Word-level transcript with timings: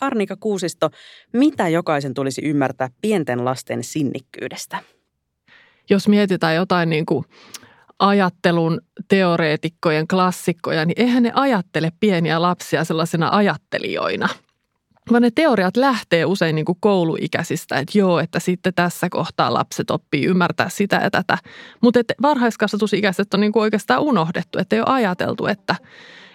Arnika 0.00 0.36
Kuusisto, 0.40 0.90
mitä 1.32 1.68
jokaisen 1.68 2.14
tulisi 2.14 2.40
ymmärtää 2.44 2.88
pienten 3.02 3.44
lasten 3.44 3.84
sinnikkyydestä? 3.84 4.78
Jos 5.90 6.08
mietitään 6.08 6.54
jotain 6.54 6.90
niin 6.90 7.06
kuin 7.06 7.24
ajattelun 7.98 8.80
teoreetikkojen 9.08 10.08
klassikkoja, 10.08 10.84
niin 10.84 11.02
eihän 11.02 11.22
ne 11.22 11.32
ajattele 11.34 11.92
pieniä 12.00 12.42
lapsia 12.42 12.84
sellaisena 12.84 13.28
ajattelijoina– 13.32 14.28
vaan 15.12 15.22
ne 15.22 15.30
teoriat 15.30 15.76
lähtee 15.76 16.24
usein 16.24 16.54
niin 16.54 16.64
kuin 16.64 16.78
kouluikäisistä, 16.80 17.78
että 17.78 17.98
joo, 17.98 18.18
että 18.18 18.40
sitten 18.40 18.74
tässä 18.74 19.08
kohtaa 19.10 19.54
lapset 19.54 19.90
oppii 19.90 20.24
ymmärtää 20.24 20.68
sitä 20.68 20.96
ja 20.96 21.10
tätä. 21.10 21.38
Mutta 21.80 22.00
varhaiskasvatusikäiset 22.22 23.34
on 23.34 23.40
niin 23.40 23.52
kuin 23.52 23.62
oikeastaan 23.62 24.00
unohdettu, 24.00 24.58
että 24.58 24.76
ei 24.76 24.80
ole 24.80 24.90
ajateltu, 24.90 25.46
että, 25.46 25.76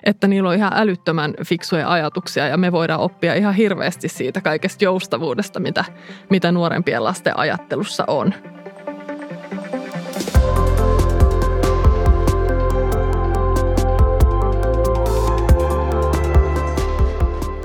että 0.03 0.27
niillä 0.27 0.49
on 0.49 0.55
ihan 0.55 0.71
älyttömän 0.75 1.33
fiksuja 1.45 1.91
ajatuksia 1.91 2.47
ja 2.47 2.57
me 2.57 2.71
voidaan 2.71 2.99
oppia 2.99 3.33
ihan 3.33 3.53
hirveästi 3.53 4.07
siitä 4.07 4.41
kaikesta 4.41 4.83
joustavuudesta, 4.83 5.59
mitä, 5.59 5.85
mitä 6.29 6.51
nuorempien 6.51 7.03
lasten 7.03 7.39
ajattelussa 7.39 8.03
on. 8.07 8.33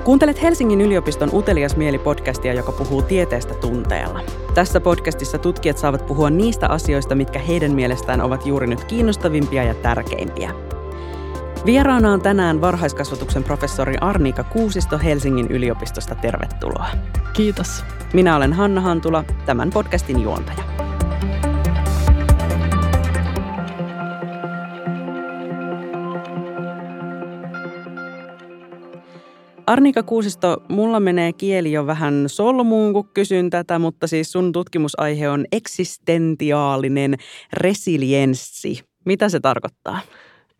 Kuuntelet 0.03 0.41
Helsingin 0.41 0.81
yliopiston 0.81 1.29
Utelias 1.33 1.77
mieli-podcastia, 1.77 2.53
joka 2.53 2.71
puhuu 2.71 3.01
tieteestä 3.01 3.53
tunteella. 3.53 4.19
Tässä 4.53 4.79
podcastissa 4.79 5.37
tutkijat 5.37 5.77
saavat 5.77 6.05
puhua 6.07 6.29
niistä 6.29 6.67
asioista, 6.67 7.15
mitkä 7.15 7.39
heidän 7.39 7.71
mielestään 7.71 8.21
ovat 8.21 8.45
juuri 8.45 8.67
nyt 8.67 8.83
kiinnostavimpia 8.83 9.63
ja 9.63 9.73
tärkeimpiä. 9.73 10.70
Vieraana 11.65 12.13
on 12.13 12.21
tänään 12.21 12.61
varhaiskasvatuksen 12.61 13.43
professori 13.43 13.95
Arnika 14.01 14.43
Kuusisto 14.43 14.99
Helsingin 14.99 15.47
yliopistosta. 15.47 16.15
Tervetuloa. 16.15 16.85
Kiitos. 17.33 17.83
Minä 18.13 18.35
olen 18.35 18.53
Hanna 18.53 18.81
Hantula, 18.81 19.23
tämän 19.45 19.69
podcastin 19.69 20.21
juontaja. 20.21 20.63
Arnika 29.67 30.03
Kuusisto, 30.03 30.63
mulla 30.69 30.99
menee 30.99 31.33
kieli 31.33 31.71
jo 31.71 31.87
vähän 31.87 32.23
solmuun, 32.27 32.93
kun 32.93 33.09
kysyn 33.13 33.49
tätä, 33.49 33.79
mutta 33.79 34.07
siis 34.07 34.31
sun 34.31 34.51
tutkimusaihe 34.51 35.29
on 35.29 35.45
eksistentiaalinen 35.51 37.17
resilienssi. 37.53 38.83
Mitä 39.05 39.29
se 39.29 39.39
tarkoittaa? 39.39 39.99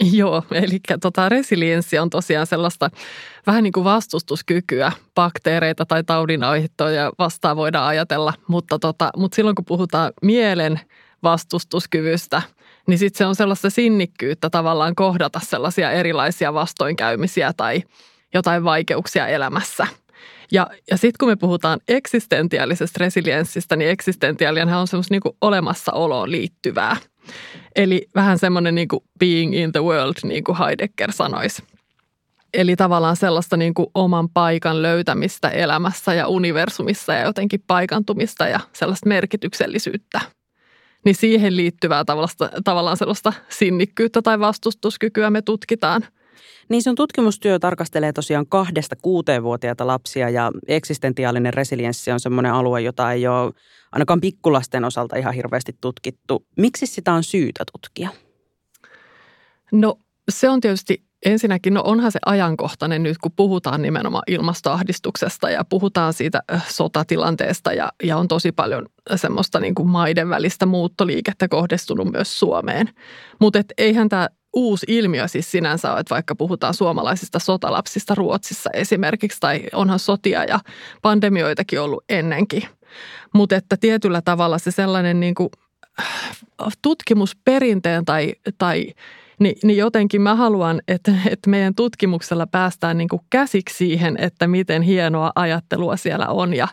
Joo, 0.13 0.43
eli 0.51 0.79
tota, 1.01 1.29
resilienssi 1.29 1.99
on 1.99 2.09
tosiaan 2.09 2.47
sellaista 2.47 2.89
vähän 3.47 3.63
niin 3.63 3.73
kuin 3.73 3.83
vastustuskykyä 3.83 4.91
bakteereita 5.15 5.85
tai 5.85 6.03
taudinaiheuttoja 6.03 7.11
vastaan 7.19 7.57
voidaan 7.57 7.87
ajatella, 7.87 8.33
mutta, 8.47 8.79
tota, 8.79 9.09
mutta 9.17 9.35
silloin 9.35 9.55
kun 9.55 9.65
puhutaan 9.65 10.11
mielen 10.21 10.79
vastustuskyvystä, 11.23 12.41
niin 12.87 12.99
sitten 12.99 13.17
se 13.17 13.25
on 13.25 13.35
sellaista 13.35 13.69
sinnikkyyttä 13.69 14.49
tavallaan 14.49 14.95
kohdata 14.95 15.39
sellaisia 15.43 15.91
erilaisia 15.91 16.53
vastoinkäymisiä 16.53 17.53
tai 17.57 17.83
jotain 18.33 18.63
vaikeuksia 18.63 19.27
elämässä. 19.27 19.87
Ja, 20.51 20.67
ja 20.91 20.97
sitten 20.97 21.17
kun 21.19 21.29
me 21.29 21.35
puhutaan 21.35 21.79
eksistentiaalisesta 21.87 22.97
resilienssistä, 22.99 23.75
niin 23.75 23.89
eksistentiaalianhan 23.89 24.79
on 24.79 24.87
semmoista 24.87 25.13
niin 25.13 25.35
olemassaoloon 25.41 26.31
liittyvää. 26.31 26.97
Eli 27.75 28.07
vähän 28.15 28.39
semmoinen 28.39 28.75
niin 28.75 28.87
kuin 28.87 29.03
being 29.19 29.55
in 29.55 29.71
the 29.71 29.83
world, 29.83 30.13
niin 30.23 30.43
kuin 30.43 30.57
Heidegger 30.57 31.11
sanoisi. 31.11 31.63
Eli 32.53 32.75
tavallaan 32.75 33.15
sellaista 33.15 33.57
niin 33.57 33.73
kuin 33.73 33.87
oman 33.93 34.29
paikan 34.29 34.81
löytämistä 34.81 35.49
elämässä 35.49 36.13
ja 36.13 36.27
universumissa 36.27 37.13
ja 37.13 37.25
jotenkin 37.25 37.63
paikantumista 37.67 38.47
ja 38.47 38.59
sellaista 38.73 39.09
merkityksellisyyttä. 39.09 40.21
Niin 41.05 41.15
siihen 41.15 41.57
liittyvää 41.57 42.03
tavallaan 42.63 42.97
sellaista 42.97 43.33
sinnikkyyttä 43.49 44.21
tai 44.21 44.39
vastustuskykyä 44.39 45.29
me 45.29 45.41
tutkitaan– 45.41 46.05
niin 46.69 46.83
sun 46.83 46.95
tutkimustyö 46.95 47.59
tarkastelee 47.59 48.13
tosiaan 48.13 48.47
kahdesta 48.47 48.95
kuuteenvuotiaita 49.01 49.87
lapsia 49.87 50.29
ja 50.29 50.51
eksistentiaalinen 50.67 51.53
resilienssi 51.53 52.11
on 52.11 52.19
semmoinen 52.19 52.53
alue, 52.53 52.81
jota 52.81 53.11
ei 53.11 53.27
ole 53.27 53.53
ainakaan 53.91 54.21
pikkulasten 54.21 54.85
osalta 54.85 55.15
ihan 55.15 55.33
hirveästi 55.33 55.75
tutkittu. 55.81 56.45
Miksi 56.57 56.85
sitä 56.85 57.13
on 57.13 57.23
syytä 57.23 57.63
tutkia? 57.71 58.09
No 59.71 59.95
se 60.29 60.49
on 60.49 60.61
tietysti 60.61 61.03
ensinnäkin, 61.25 61.73
no 61.73 61.81
onhan 61.85 62.11
se 62.11 62.19
ajankohtainen 62.25 63.03
nyt, 63.03 63.17
kun 63.17 63.31
puhutaan 63.35 63.81
nimenomaan 63.81 64.23
ilmastoahdistuksesta 64.27 65.49
ja 65.49 65.65
puhutaan 65.65 66.13
siitä 66.13 66.41
sotatilanteesta 66.67 67.73
ja, 67.73 67.91
ja 68.03 68.17
on 68.17 68.27
tosi 68.27 68.51
paljon 68.51 68.85
semmoista 69.15 69.59
niin 69.59 69.75
kuin 69.75 69.87
maiden 69.87 70.29
välistä 70.29 70.65
muuttoliikettä 70.65 71.47
kohdistunut 71.47 72.11
myös 72.11 72.39
Suomeen. 72.39 72.89
Mutta 73.39 73.61
eihän 73.77 74.09
tämä 74.09 74.29
uusi 74.53 74.85
ilmiö 74.89 75.27
siis 75.27 75.51
sinänsä 75.51 75.99
että 75.99 76.15
vaikka 76.15 76.35
puhutaan 76.35 76.73
suomalaisista 76.73 77.39
sotalapsista 77.39 78.15
Ruotsissa 78.15 78.69
esimerkiksi, 78.73 79.39
tai 79.39 79.61
onhan 79.73 79.99
sotia 79.99 80.43
ja 80.43 80.59
pandemioitakin 81.01 81.81
ollut 81.81 82.03
ennenkin. 82.09 82.63
Mutta 83.33 83.55
että 83.55 83.77
tietyllä 83.77 84.21
tavalla 84.21 84.57
se 84.57 84.71
sellainen 84.71 85.19
niin 85.19 85.35
kuin 85.35 85.49
äh, 85.99 86.73
tutkimusperinteen 86.81 88.05
tai, 88.05 88.33
tai 88.57 88.93
niin, 89.39 89.55
niin 89.63 89.77
jotenkin 89.77 90.21
mä 90.21 90.35
haluan, 90.35 90.81
että, 90.87 91.11
että 91.25 91.49
meidän 91.49 91.75
tutkimuksella 91.75 92.47
päästään 92.47 92.97
niin 92.97 93.09
kuin 93.09 93.21
käsiksi 93.29 93.77
siihen, 93.77 94.15
että 94.19 94.47
miten 94.47 94.81
hienoa 94.81 95.31
ajattelua 95.35 95.97
siellä 95.97 96.27
on 96.27 96.53
ja, 96.53 96.67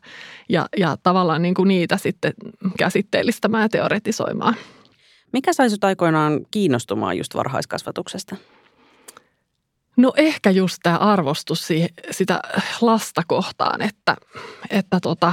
ja, 0.48 0.66
ja 0.76 0.96
tavallaan 1.02 1.42
niin 1.42 1.54
kuin 1.54 1.68
niitä 1.68 1.96
sitten 1.96 2.32
käsitteellistämään 2.78 3.62
ja 3.62 3.68
teoretisoimaan. 3.68 4.54
Mikä 5.32 5.52
sai 5.52 5.70
sut 5.70 5.84
aikoinaan 5.84 6.40
kiinnostumaan 6.50 7.18
just 7.18 7.34
varhaiskasvatuksesta? 7.34 8.36
No 9.96 10.12
ehkä 10.16 10.50
just 10.50 10.78
tämä 10.82 10.96
arvostus 10.96 11.66
siihen, 11.66 11.88
sitä 12.10 12.40
lasta 12.80 13.22
kohtaan, 13.26 13.82
että, 13.82 14.16
että 14.70 14.98
tota, 15.02 15.32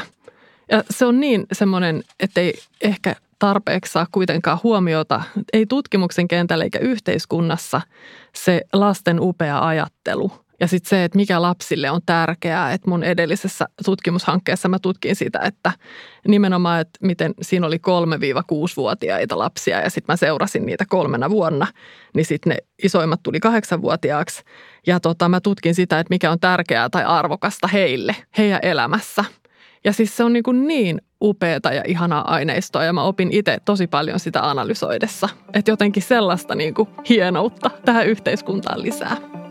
ja 0.72 0.84
se 0.90 1.06
on 1.06 1.20
niin 1.20 1.46
semmoinen, 1.52 2.04
että 2.20 2.42
ei 2.42 2.54
ehkä 2.82 3.16
tarpeeksi 3.40 3.92
saa 3.92 4.08
kuitenkaan 4.12 4.60
huomiota, 4.64 5.22
ei 5.54 5.66
tutkimuksen 5.66 6.28
kentällä 6.28 6.64
eikä 6.64 6.80
yhteiskunnassa 6.80 7.82
se 8.36 8.62
lasten 8.74 9.20
upea 9.20 9.68
ajattelu– 9.68 10.32
ja 10.60 10.68
sitten 10.68 10.90
se, 10.90 11.04
että 11.04 11.16
mikä 11.16 11.42
lapsille 11.42 11.92
on 11.92 12.02
tärkeää, 12.06 12.74
että 12.74 12.90
mun 12.90 13.04
edellisessä 13.04 13.66
tutkimushankkeessa 13.86 14.70
mä 14.70 14.80
tutkin 14.80 15.16
sitä, 15.16 15.40
että 15.40 15.72
nimenomaan, 16.28 16.82
että 16.82 17.00
miten 17.02 17.34
siinä 17.42 17.68
oli 17.68 17.78
3-6-vuotiaita 17.78 19.38
lapsia 19.38 19.82
ja 19.82 19.90
sitten 19.90 20.14
mä 20.14 20.18
seurasin 20.18 20.66
niitä 20.66 20.86
kolmena 20.90 21.30
vuonna, 21.30 21.68
niin 22.16 22.26
sitten 22.26 22.50
ne 22.50 22.58
isoimmat 22.84 23.24
tuli 23.24 23.40
kahdeksanvuotiaaksi. 23.40 24.44
Ja 24.88 25.00
tota, 25.00 25.30
mä 25.30 25.42
tutkin 25.42 25.76
sitä, 25.76 26.00
että 26.00 26.14
mikä 26.14 26.32
on 26.32 26.40
tärkeää 26.40 26.90
tai 26.90 27.04
arvokasta 27.04 27.68
heille, 27.68 28.16
heidän 28.38 28.60
elämässä. 28.62 29.26
Ja 29.84 29.94
siis 29.94 30.18
se 30.18 30.24
on 30.24 30.34
niin, 30.34 30.44
kuin 30.44 30.68
niin 30.68 31.02
upeata 31.22 31.74
ja 31.74 31.84
ihanaa 31.88 32.34
aineistoa 32.34 32.84
ja 32.84 32.94
mä 32.94 33.04
opin 33.04 33.32
itse 33.32 33.58
tosi 33.66 33.88
paljon 33.88 34.20
sitä 34.20 34.50
analysoidessa. 34.50 35.30
Että 35.54 35.72
jotenkin 35.72 36.04
sellaista 36.04 36.56
niin 36.56 36.74
kuin 36.74 36.90
hienoutta 37.10 37.72
tähän 37.86 38.08
yhteiskuntaan 38.08 38.82
lisää. 38.82 39.45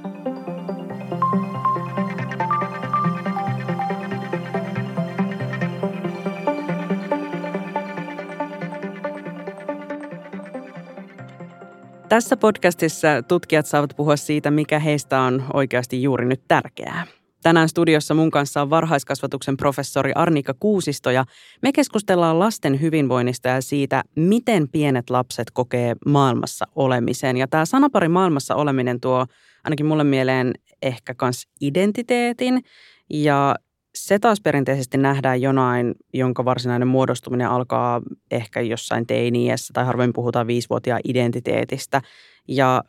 Tässä 12.15 12.37
podcastissa 12.37 13.23
tutkijat 13.29 13.67
saavat 13.67 13.97
puhua 13.97 14.17
siitä, 14.17 14.51
mikä 14.51 14.79
heistä 14.79 15.21
on 15.21 15.45
oikeasti 15.53 16.03
juuri 16.03 16.25
nyt 16.25 16.41
tärkeää. 16.49 17.07
Tänään 17.43 17.69
studiossa 17.69 18.15
mun 18.15 18.31
kanssa 18.31 18.63
on 18.63 18.71
varhaiskasvatuksen 18.71 19.57
professori 19.57 20.13
Arnika 20.15 20.55
Kuusisto 20.61 21.11
ja 21.11 21.25
me 21.63 21.73
keskustellaan 21.73 22.39
lasten 22.39 22.81
hyvinvoinnista 22.81 23.49
ja 23.49 23.61
siitä, 23.61 24.03
miten 24.17 24.69
pienet 24.69 25.11
lapset 25.11 25.51
kokee 25.51 25.97
maailmassa 26.07 26.65
olemisen. 26.77 27.37
Ja 27.37 27.49
tämä 27.49 27.65
sanapari 27.65 28.09
maailmassa 28.09 28.55
oleminen 28.55 29.01
tuo 29.01 29.27
ainakin 29.65 29.87
mulle 29.87 30.05
mieleen 30.05 30.53
ehkä 30.83 31.15
kans 31.15 31.49
identiteetin 31.61 32.65
ja 33.11 33.57
se 33.95 34.19
taas 34.19 34.41
perinteisesti 34.41 34.99
nähdään 34.99 35.43
jonain, 35.43 35.95
jonka 36.13 36.45
varsinainen 36.45 36.89
muodostuminen 36.89 37.49
alkaa 37.49 38.03
ehkä 38.31 38.61
jossain 38.61 39.07
teiniässä 39.07 39.73
tai 39.73 39.85
harvoin 39.85 40.13
puhutaan 40.13 40.47
viisivuotiaan 40.47 41.01
identiteetistä. 41.05 42.01
Ja 42.49 42.83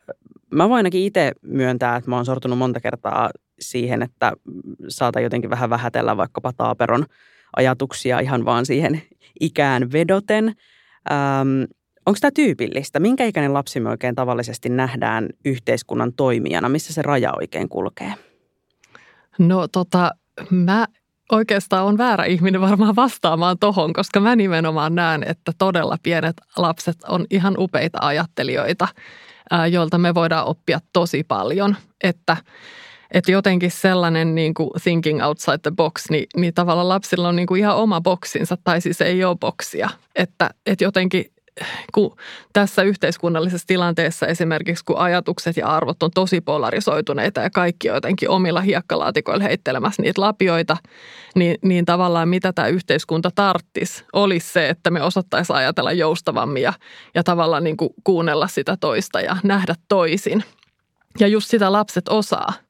mä 0.51 0.69
voin 0.69 0.77
ainakin 0.77 1.03
itse 1.03 1.31
myöntää, 1.41 1.95
että 1.95 2.09
mä 2.09 2.15
oon 2.15 2.25
sortunut 2.25 2.57
monta 2.57 2.79
kertaa 2.79 3.29
siihen, 3.59 4.01
että 4.03 4.33
saatan 4.87 5.23
jotenkin 5.23 5.49
vähän 5.49 5.69
vähätellä 5.69 6.17
vaikkapa 6.17 6.53
taaperon 6.53 7.05
ajatuksia 7.55 8.19
ihan 8.19 8.45
vaan 8.45 8.65
siihen 8.65 9.01
ikään 9.39 9.91
vedoten. 9.91 10.47
Ähm, 11.11 11.63
Onko 12.05 12.17
tämä 12.21 12.31
tyypillistä? 12.31 12.99
Minkä 12.99 13.25
ikäinen 13.25 13.53
lapsi 13.53 13.79
me 13.79 13.89
oikein 13.89 14.15
tavallisesti 14.15 14.69
nähdään 14.69 15.29
yhteiskunnan 15.45 16.13
toimijana? 16.13 16.69
Missä 16.69 16.93
se 16.93 17.01
raja 17.01 17.33
oikein 17.37 17.69
kulkee? 17.69 18.13
No 19.39 19.67
tota, 19.67 20.11
mä 20.49 20.87
oikeastaan 21.31 21.85
on 21.85 21.97
väärä 21.97 22.25
ihminen 22.25 22.61
varmaan 22.61 22.95
vastaamaan 22.95 23.57
tohon, 23.57 23.93
koska 23.93 24.19
mä 24.19 24.35
nimenomaan 24.35 24.95
näen, 24.95 25.23
että 25.23 25.51
todella 25.57 25.97
pienet 26.03 26.41
lapset 26.57 26.97
on 27.07 27.25
ihan 27.29 27.55
upeita 27.57 27.97
ajattelijoita, 28.01 28.87
joilta 29.71 29.97
me 29.97 30.13
voidaan 30.13 30.45
oppia 30.45 30.79
tosi 30.93 31.23
paljon. 31.23 31.75
Että, 32.03 32.37
että 33.11 33.31
jotenkin 33.31 33.71
sellainen 33.71 34.35
niin 34.35 34.53
kuin 34.53 34.69
thinking 34.83 35.23
outside 35.23 35.57
the 35.57 35.71
box, 35.71 36.09
niin, 36.09 36.25
niin 36.35 36.53
tavallaan 36.53 36.89
lapsilla 36.89 37.27
on 37.27 37.35
niin 37.35 37.47
kuin 37.47 37.59
ihan 37.59 37.75
oma 37.75 38.01
boksinsa, 38.01 38.57
tai 38.63 38.81
siis 38.81 39.01
ei 39.01 39.23
ole 39.23 39.37
boksia. 39.37 39.89
Että, 40.15 40.49
että 40.65 40.83
jotenkin 40.83 41.25
kun 41.93 42.15
tässä 42.53 42.83
yhteiskunnallisessa 42.83 43.67
tilanteessa 43.67 44.27
esimerkiksi, 44.27 44.85
kun 44.85 44.97
ajatukset 44.97 45.57
ja 45.57 45.67
arvot 45.67 46.03
on 46.03 46.11
tosi 46.11 46.41
polarisoituneita 46.41 47.41
ja 47.41 47.49
kaikki 47.49 47.89
on 47.89 47.95
jotenkin 47.95 48.29
omilla 48.29 48.61
hiekkalaatikoilla 48.61 49.43
heittelemässä 49.43 50.01
niitä 50.01 50.21
lapioita, 50.21 50.77
niin, 51.35 51.57
niin 51.61 51.85
tavallaan 51.85 52.29
mitä 52.29 52.53
tämä 52.53 52.67
yhteiskunta 52.67 53.31
tarttis 53.35 54.05
olisi 54.13 54.53
se, 54.53 54.69
että 54.69 54.89
me 54.89 55.01
osattaisiin 55.01 55.55
ajatella 55.55 55.91
joustavammin 55.91 56.63
ja, 56.63 56.73
ja 57.15 57.23
tavallaan 57.23 57.63
niin 57.63 57.77
kuin 57.77 57.89
kuunnella 58.03 58.47
sitä 58.47 58.77
toista 58.79 59.21
ja 59.21 59.37
nähdä 59.43 59.75
toisin. 59.87 60.43
Ja 61.19 61.27
just 61.27 61.49
sitä 61.49 61.71
lapset 61.71 62.09
osaa– 62.09 62.53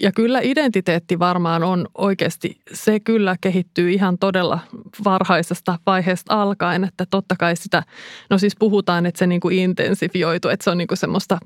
ja 0.00 0.12
kyllä 0.12 0.40
identiteetti 0.42 1.18
varmaan 1.18 1.62
on 1.62 1.86
oikeasti, 1.98 2.60
se 2.72 3.00
kyllä 3.00 3.36
kehittyy 3.40 3.90
ihan 3.90 4.18
todella 4.18 4.58
varhaisesta 5.04 5.78
vaiheesta 5.86 6.40
alkaen, 6.40 6.84
että 6.84 7.06
totta 7.10 7.34
kai 7.38 7.56
sitä, 7.56 7.82
no 8.30 8.38
siis 8.38 8.56
puhutaan, 8.58 9.06
että 9.06 9.18
se 9.18 9.26
niin 9.26 9.40
kuin 9.40 9.58
intensifioitu, 9.58 10.48
että 10.48 10.64
se 10.64 10.70
on 10.70 10.78
niin 10.78 10.88
kuin 10.88 10.98
semmoista 10.98 11.38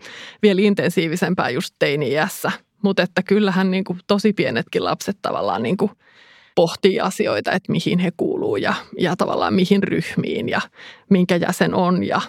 vielä 0.42 0.60
intensiivisempää 0.62 1.50
just 1.50 1.74
teini-iässä. 1.78 2.52
Mutta 2.82 3.02
että 3.02 3.22
kyllähän 3.22 3.70
niin 3.70 3.84
kuin 3.84 3.98
tosi 4.06 4.32
pienetkin 4.32 4.84
lapset 4.84 5.18
tavallaan 5.22 5.62
niin 5.62 5.76
kuin 5.76 5.90
pohtii 6.54 7.00
asioita, 7.00 7.52
että 7.52 7.72
mihin 7.72 7.98
he 7.98 8.10
kuuluu 8.16 8.56
ja, 8.56 8.74
ja 8.98 9.16
tavallaan 9.16 9.54
mihin 9.54 9.82
ryhmiin 9.82 10.48
ja 10.48 10.60
minkä 11.10 11.36
jäsen 11.36 11.74
on 11.74 12.04
ja 12.04 12.20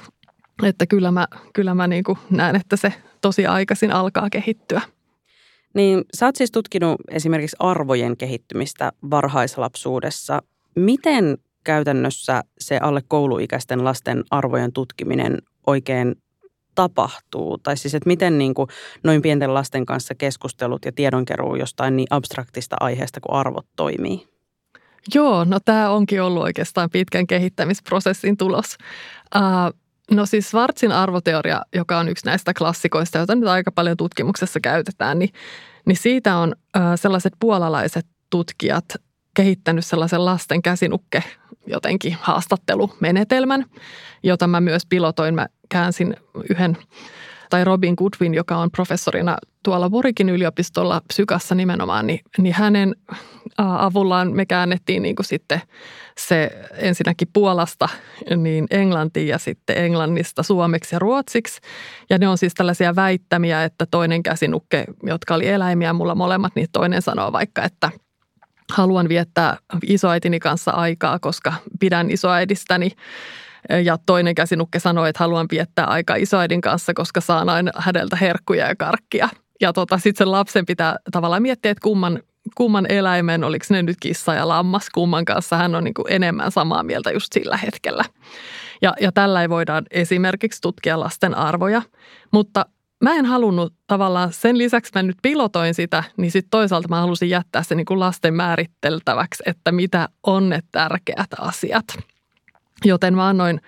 että 0.64 0.86
kyllä 0.86 1.12
mä, 1.12 1.28
kyllä 1.54 1.74
mä 1.74 1.88
niin 1.88 2.04
kuin 2.04 2.18
näen, 2.30 2.56
että 2.56 2.76
se 2.76 2.94
tosi 3.22 3.46
aikaisin 3.46 3.92
alkaa 3.92 4.30
kehittyä. 4.30 4.82
Niin 5.76 6.04
sä 6.14 6.26
oot 6.26 6.36
siis 6.36 6.52
tutkinut 6.52 6.96
esimerkiksi 7.12 7.56
arvojen 7.60 8.18
kehittymistä 8.18 8.92
varhaislapsuudessa. 9.12 10.42
Miten 10.76 11.38
käytännössä 11.64 12.44
se 12.60 12.78
alle 12.82 13.02
kouluikäisten 13.08 13.84
lasten 13.84 14.24
arvojen 14.32 14.74
tutkiminen 14.74 15.38
oikein 15.68 16.16
tapahtuu? 16.76 17.58
Tai 17.58 17.78
siis, 17.78 17.96
että 17.96 18.08
miten 18.08 18.38
niin 18.38 18.54
kuin 18.54 18.70
noin 19.04 19.22
pienten 19.22 19.54
lasten 19.54 19.86
kanssa 19.86 20.16
keskustelut 20.16 20.86
ja 20.86 20.92
tiedonkeruu 20.92 21.56
jostain 21.56 21.96
niin 21.96 22.08
abstraktista 22.10 22.76
aiheesta 22.80 23.20
kuin 23.22 23.36
arvot 23.36 23.66
toimii? 23.76 24.28
Joo, 25.16 25.44
no 25.44 25.60
tämä 25.66 25.90
onkin 25.90 26.22
ollut 26.22 26.44
oikeastaan 26.44 26.90
pitkän 26.90 27.28
kehittämisprosessin 27.28 28.38
tulos. 28.38 28.78
Uh, 29.36 29.80
No 30.12 30.26
siis 30.26 30.48
Schwarzin 30.50 30.92
arvoteoria, 30.92 31.62
joka 31.76 31.98
on 31.98 32.10
yksi 32.10 32.26
näistä 32.26 32.54
klassikoista, 32.54 33.18
joita 33.18 33.36
nyt 33.36 33.50
aika 33.50 33.72
paljon 33.72 33.98
tutkimuksessa 33.98 34.60
käytetään, 34.60 35.20
niin, 35.20 35.30
niin 35.86 35.98
siitä 35.98 36.38
on 36.38 36.56
äh, 36.78 36.84
sellaiset 36.96 37.34
puolalaiset 37.40 38.06
tutkijat 38.30 38.86
kehittänyt 39.36 39.86
sellaisen 39.86 40.26
lasten 40.26 40.62
käsinukke 40.62 41.24
jotenkin 41.68 42.18
haastattelumenetelmän, 42.22 43.66
jota 44.24 44.48
mä 44.48 44.62
myös 44.62 44.86
pilotoin. 44.90 45.36
Mä 45.36 45.48
käänsin 45.70 46.16
yhden 46.50 46.78
tai 47.50 47.64
Robin 47.64 47.94
Goodwin, 47.98 48.34
joka 48.34 48.58
on 48.58 48.72
professorina 48.72 49.38
tuolla 49.64 49.90
Borikin 49.90 50.30
yliopistolla 50.30 51.02
psykassa 51.08 51.56
nimenomaan, 51.56 52.08
niin, 52.08 52.20
niin 52.38 52.54
hänen 52.54 52.96
avullaan 53.58 54.32
me 54.32 54.46
käännettiin 54.46 55.04
niin 55.04 55.16
kuin 55.16 55.26
sitten 55.26 55.62
se 56.18 56.52
ensinnäkin 56.78 57.28
Puolasta 57.34 57.90
niin 58.38 58.68
englantiin 58.72 59.28
ja 59.28 59.38
sitten 59.38 59.78
englannista 59.78 60.44
suomeksi 60.44 60.96
ja 60.96 61.00
ruotsiksi. 61.00 61.62
Ja 62.10 62.18
ne 62.18 62.28
on 62.28 62.38
siis 62.38 62.54
tällaisia 62.54 62.96
väittämiä, 62.96 63.64
että 63.64 63.86
toinen 63.92 64.24
käsinukke, 64.24 64.86
jotka 65.04 65.36
oli 65.36 65.48
eläimiä, 65.48 65.94
mulla 65.94 66.16
molemmat, 66.16 66.56
niin 66.56 66.68
toinen 66.72 67.02
sanoo 67.02 67.32
vaikka, 67.32 67.64
että 67.64 67.92
haluan 68.72 69.10
viettää 69.10 69.58
isoäitini 69.84 70.40
kanssa 70.40 70.72
aikaa, 70.72 71.20
koska 71.20 71.54
pidän 71.80 72.12
isoäidistäni 72.12 72.92
ja 73.84 73.98
toinen 74.06 74.36
käsinukke 74.36 74.80
sanoi, 74.80 75.10
että 75.10 75.24
haluan 75.24 75.48
viettää 75.52 75.86
aika 75.86 76.16
isoäidin 76.16 76.62
kanssa, 76.62 76.94
koska 76.94 77.22
saan 77.22 77.50
aina 77.50 77.72
häneltä 77.78 78.16
herkkuja 78.16 78.68
ja 78.68 78.76
karkkia. 78.76 79.30
Ja 79.62 79.74
tota, 79.74 79.98
sitten 79.98 80.18
sen 80.18 80.32
lapsen 80.32 80.66
pitää 80.66 80.96
tavallaan 81.12 81.42
miettiä, 81.42 81.72
että 81.72 81.84
kumman, 81.84 82.20
kumman 82.56 82.86
eläimen, 82.92 83.44
oliko 83.44 83.66
ne 83.70 83.84
nyt 83.84 83.98
kissa 84.00 84.34
ja 84.34 84.48
lammas, 84.48 84.90
kumman 84.90 85.26
kanssa 85.26 85.58
hän 85.58 85.76
on 85.76 85.84
niin 85.84 85.94
kuin 85.94 86.06
enemmän 86.10 86.52
samaa 86.52 86.84
mieltä 86.84 87.12
just 87.12 87.34
sillä 87.34 87.58
hetkellä. 87.58 88.04
Ja, 88.82 88.94
ja 89.02 89.12
tällä 89.12 89.42
ei 89.42 89.50
voidaan 89.50 89.86
esimerkiksi 89.92 90.62
tutkia 90.62 91.00
lasten 91.00 91.36
arvoja, 91.36 91.82
mutta 92.32 92.66
mä 93.04 93.16
en 93.16 93.26
halunnut 93.26 93.74
tavallaan, 93.88 94.34
sen 94.34 94.58
lisäksi 94.58 94.92
mä 94.96 95.04
nyt 95.04 95.18
pilotoin 95.22 95.74
sitä, 95.74 96.04
niin 96.18 96.32
sitten 96.32 96.50
toisaalta 96.50 96.88
mä 96.88 97.00
halusin 97.02 97.30
jättää 97.30 97.64
se 97.64 97.76
niin 97.76 97.86
kuin 97.86 98.00
lasten 98.00 98.34
määritteltäväksi, 98.34 99.44
että 99.46 99.72
mitä 99.72 100.10
on 100.24 100.50
ne 100.50 100.60
tärkeät 100.72 101.30
asiat– 101.40 101.86
Joten 102.86 103.16
mä 103.16 103.28
annoin, 103.28 103.62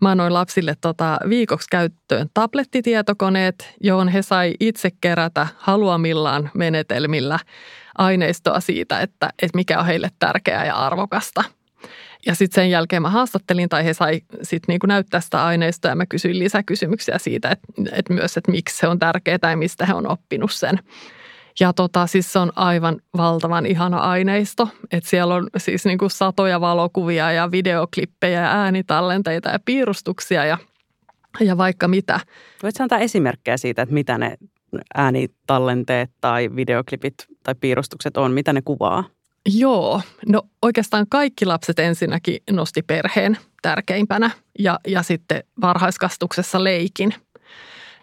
mä 0.00 0.10
annoin 0.10 0.34
lapsille 0.34 0.74
tota 0.80 1.18
viikoksi 1.28 1.66
käyttöön 1.70 2.28
tablettitietokoneet, 2.34 3.74
johon 3.80 4.08
he 4.08 4.22
sai 4.22 4.54
itse 4.60 4.90
kerätä 5.00 5.46
haluamillaan 5.56 6.50
menetelmillä 6.54 7.38
aineistoa 7.98 8.60
siitä, 8.60 9.00
että, 9.00 9.30
että 9.42 9.56
mikä 9.56 9.78
on 9.78 9.86
heille 9.86 10.10
tärkeää 10.18 10.66
ja 10.66 10.74
arvokasta. 10.74 11.44
Ja 12.26 12.34
sitten 12.34 12.62
sen 12.62 12.70
jälkeen 12.70 13.02
mä 13.02 13.10
haastattelin 13.10 13.68
tai 13.68 13.84
he 13.84 13.94
sai 13.94 14.20
sitten 14.42 14.72
niinku 14.72 14.86
näyttää 14.86 15.20
sitä 15.20 15.44
aineistoa 15.44 15.90
ja 15.90 15.96
mä 15.96 16.06
kysyin 16.06 16.38
lisäkysymyksiä 16.38 17.18
siitä, 17.18 17.50
että, 17.50 17.66
että 17.92 18.12
myös, 18.12 18.36
että 18.36 18.52
miksi 18.52 18.76
se 18.76 18.88
on 18.88 18.98
tärkeää 18.98 19.50
ja 19.50 19.56
mistä 19.56 19.86
he 19.86 19.94
on 19.94 20.06
oppinut 20.06 20.52
sen. 20.52 20.78
Ja 21.60 21.72
tota, 21.72 22.06
siis 22.06 22.32
se 22.32 22.38
on 22.38 22.52
aivan 22.56 22.96
valtavan 23.16 23.66
ihana 23.66 23.98
aineisto. 23.98 24.68
Että 24.92 25.10
siellä 25.10 25.34
on 25.34 25.48
siis 25.56 25.84
niin 25.84 25.98
kuin 25.98 26.10
satoja 26.10 26.60
valokuvia 26.60 27.32
ja 27.32 27.50
videoklippejä 27.50 28.40
ja 28.40 28.50
äänitallenteita 28.50 29.48
ja 29.48 29.58
piirustuksia 29.64 30.44
ja, 30.44 30.58
ja 31.40 31.58
vaikka 31.58 31.88
mitä. 31.88 32.20
Voitko 32.62 32.82
antaa 32.82 32.98
esimerkkejä 32.98 33.56
siitä, 33.56 33.82
että 33.82 33.94
mitä 33.94 34.18
ne 34.18 34.36
äänitallenteet 34.94 36.10
tai 36.20 36.50
videoklipit 36.56 37.14
tai 37.42 37.54
piirustukset 37.54 38.16
on, 38.16 38.32
mitä 38.32 38.52
ne 38.52 38.62
kuvaa? 38.62 39.04
Joo, 39.58 40.00
no 40.28 40.42
oikeastaan 40.62 41.06
kaikki 41.08 41.46
lapset 41.46 41.78
ensinnäkin 41.78 42.38
nosti 42.50 42.82
perheen 42.82 43.38
tärkeimpänä 43.62 44.30
ja, 44.58 44.80
ja 44.86 45.02
sitten 45.02 45.44
varhaiskastuksessa 45.60 46.64
leikin– 46.64 47.14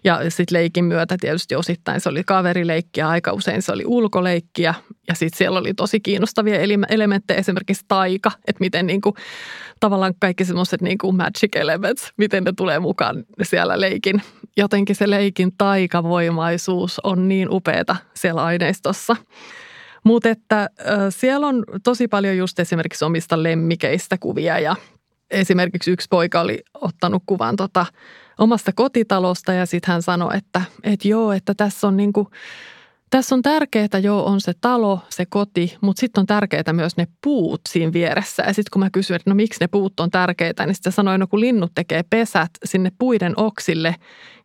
ja 0.04 0.20
sitten 0.30 0.58
leikin 0.58 0.86
myötä 0.86 1.16
tietysti 1.20 1.56
osittain 1.56 2.02
se 2.02 2.10
oli 2.10 2.24
kaverileikkiä, 2.24 3.10
aika 3.10 3.34
usein 3.34 3.62
se 3.62 3.72
oli 3.72 3.84
ulkoleikkiä. 3.86 4.74
Ja 5.08 5.16
sitten 5.16 5.38
siellä 5.38 5.60
oli 5.60 5.74
tosi 5.74 6.00
kiinnostavia 6.00 6.60
elementtejä, 6.90 7.40
esimerkiksi 7.40 7.86
taika, 7.88 8.32
että 8.48 8.60
miten 8.60 8.88
niin 8.88 9.02
kuin, 9.02 9.16
tavallaan 9.80 10.14
kaikki 10.20 10.46
semmoiset 10.46 10.82
niin 10.82 10.98
kuin 10.98 11.16
magic 11.16 11.56
elements, 11.56 12.14
miten 12.18 12.44
ne 12.44 12.54
tulee 12.58 12.80
mukaan 12.80 13.24
siellä 13.44 13.82
leikin. 13.82 14.22
Jotenkin 14.58 14.96
se 14.96 15.10
leikin 15.10 15.52
taikavoimaisuus 15.58 17.00
on 17.00 17.28
niin 17.28 17.48
upeata 17.52 17.96
siellä 18.14 18.44
aineistossa. 18.44 19.16
Mutta 20.04 20.30
että 20.30 20.62
äh, 20.62 20.70
siellä 21.10 21.48
on 21.48 21.64
tosi 21.84 22.08
paljon 22.08 22.38
just 22.38 22.60
esimerkiksi 22.60 23.06
omista 23.06 23.44
lemmikeistä 23.44 24.18
kuvia 24.18 24.60
ja 24.60 24.76
esimerkiksi 25.32 25.92
yksi 25.92 26.08
poika 26.10 26.42
oli 26.42 26.64
ottanut 26.74 27.24
kuvan 27.26 27.56
tota, 27.56 27.86
omasta 28.38 28.72
kotitalosta 28.76 29.54
ja 29.54 29.66
sitten 29.66 29.92
hän 29.92 30.02
sanoi, 30.02 30.38
että, 30.38 30.62
että 30.84 31.08
joo, 31.08 31.32
että 31.32 31.54
tässä 31.54 31.88
on 31.88 31.98
niin 31.98 32.14
kuin, 32.14 32.28
tässä 33.10 33.36
on 33.36 33.42
tärkeää, 33.42 34.00
joo, 34.04 34.26
on 34.26 34.42
se 34.42 34.54
talo, 34.62 35.00
se 35.10 35.26
koti, 35.26 35.78
mutta 35.82 36.00
sitten 36.00 36.22
on 36.22 36.26
tärkeää 36.26 36.74
myös 36.74 36.98
ne 36.98 37.08
puut 37.24 37.62
siinä 37.70 37.94
vieressä. 37.94 38.44
Ja 38.44 38.54
sitten 38.54 38.72
kun 38.72 38.80
mä 38.80 38.90
kysyin, 38.90 39.16
että 39.16 39.30
no 39.30 39.36
miksi 39.36 39.60
ne 39.62 39.68
puut 39.68 40.00
on 40.00 40.12
tärkeitä, 40.12 40.66
niin 40.66 40.76
sitten 40.76 40.94
sanoin, 40.94 41.20
no 41.20 41.28
kun 41.28 41.40
linnut 41.40 41.72
tekee 41.76 42.04
pesät 42.10 42.52
sinne 42.66 42.92
puiden 43.00 43.34
oksille 43.38 43.96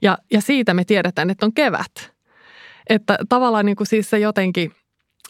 ja, 0.02 0.18
ja 0.32 0.40
siitä 0.40 0.74
me 0.74 0.84
tiedetään, 0.84 1.30
että 1.30 1.46
on 1.46 1.54
kevät. 1.54 2.12
Että 2.88 3.18
tavallaan 3.28 3.66
niin 3.66 3.76
kuin 3.76 3.86
siis 3.86 4.10
se 4.10 4.18
jotenkin, 4.18 4.72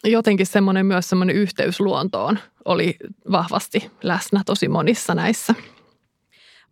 jotenkin 0.03 0.45
semmoinen 0.45 0.85
myös 0.85 1.09
semmoinen 1.09 1.35
yhteys 1.35 1.79
luontoon 1.79 2.39
oli 2.65 2.95
vahvasti 3.31 3.91
läsnä 4.03 4.41
tosi 4.45 4.67
monissa 4.67 5.15
näissä. 5.15 5.55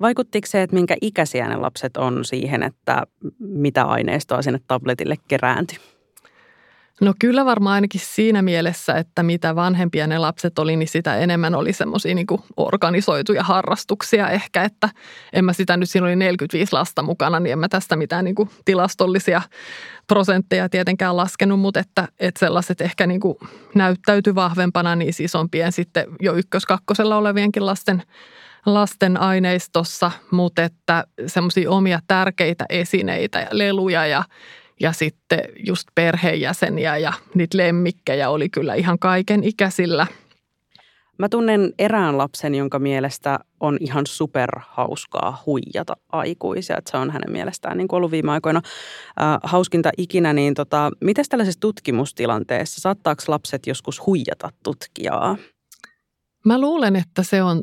Vaikuttiko 0.01 0.47
se, 0.47 0.61
että 0.61 0.75
minkä 0.75 0.95
ikäisiä 1.01 1.47
ne 1.47 1.55
lapset 1.55 1.97
on 1.97 2.25
siihen, 2.25 2.63
että 2.63 3.03
mitä 3.39 3.83
aineistoa 3.83 4.41
sinne 4.41 4.59
tabletille 4.67 5.15
kerääntyi? 5.27 5.77
No 7.01 7.13
kyllä 7.19 7.45
varmaan 7.45 7.73
ainakin 7.73 8.01
siinä 8.03 8.41
mielessä, 8.41 8.93
että 8.93 9.23
mitä 9.23 9.55
vanhempia 9.55 10.07
ne 10.07 10.17
lapset 10.17 10.59
oli, 10.59 10.75
niin 10.75 10.87
sitä 10.87 11.17
enemmän 11.17 11.55
oli 11.55 11.73
semmoisia 11.73 12.15
niin 12.15 12.27
organisoituja 12.57 13.43
harrastuksia 13.43 14.29
ehkä, 14.29 14.63
että 14.63 14.89
en 15.33 15.45
mä 15.45 15.53
sitä 15.53 15.77
nyt, 15.77 15.89
siinä 15.89 16.07
oli 16.07 16.15
45 16.15 16.73
lasta 16.73 17.01
mukana, 17.01 17.39
niin 17.39 17.53
en 17.53 17.59
mä 17.59 17.69
tästä 17.69 17.95
mitään 17.95 18.25
niin 18.25 18.35
kuin 18.35 18.49
tilastollisia 18.65 19.41
prosentteja 20.07 20.69
tietenkään 20.69 21.17
laskenut, 21.17 21.59
mutta 21.59 21.79
että, 21.79 22.07
että 22.19 22.39
sellaiset 22.39 22.81
ehkä 22.81 23.07
niin 23.07 23.19
kuin 23.19 23.37
näyttäytyi 23.75 24.35
vahvempana 24.35 24.95
niin 24.95 25.13
siis 25.13 25.31
isompien 25.31 25.71
sitten 25.71 26.07
jo 26.19 26.33
ykkös-kakkosella 26.33 27.17
olevienkin 27.17 27.65
lasten 27.65 28.03
lasten 28.74 29.17
aineistossa, 29.17 30.12
mutta 30.31 30.63
että 30.63 31.03
semmoisia 31.27 31.71
omia 31.71 32.00
tärkeitä 32.07 32.65
esineitä 32.69 33.39
ja 33.39 33.47
leluja 33.51 34.05
ja 34.07 34.24
ja 34.79 34.91
sitten 34.91 35.39
just 35.65 35.88
perheenjäseniä 35.95 36.97
ja 36.97 37.13
niitä 37.33 37.57
lemmikkejä 37.57 38.29
oli 38.29 38.50
kyllä 38.50 38.74
ihan 38.74 39.00
kaiken 39.00 39.43
ikäisillä. 39.43 40.07
Mä 41.19 41.29
tunnen 41.29 41.74
erään 41.79 42.17
lapsen, 42.17 42.55
jonka 42.55 42.79
mielestä 42.79 43.39
on 43.59 43.77
ihan 43.79 44.05
superhauskaa 44.07 45.43
huijata 45.45 45.97
aikuisia. 46.12 46.77
Että 46.77 46.91
se 46.91 46.97
on 46.97 47.12
hänen 47.12 47.31
mielestään 47.31 47.77
niin 47.77 47.88
kuin 47.88 47.97
ollut 47.97 48.12
viime 48.12 48.31
aikoina 48.31 48.62
äh, 49.21 49.38
hauskinta 49.43 49.89
ikinä. 49.97 50.33
Niin 50.33 50.53
tota, 50.53 50.91
miten 51.01 51.25
tällaisessa 51.29 51.59
tutkimustilanteessa, 51.59 52.81
saattaako 52.81 53.24
lapset 53.27 53.67
joskus 53.67 54.05
huijata 54.05 54.50
tutkijaa? 54.63 55.38
Mä 56.45 56.62
luulen, 56.62 56.95
että 56.95 57.24
se 57.24 57.43
on 57.43 57.62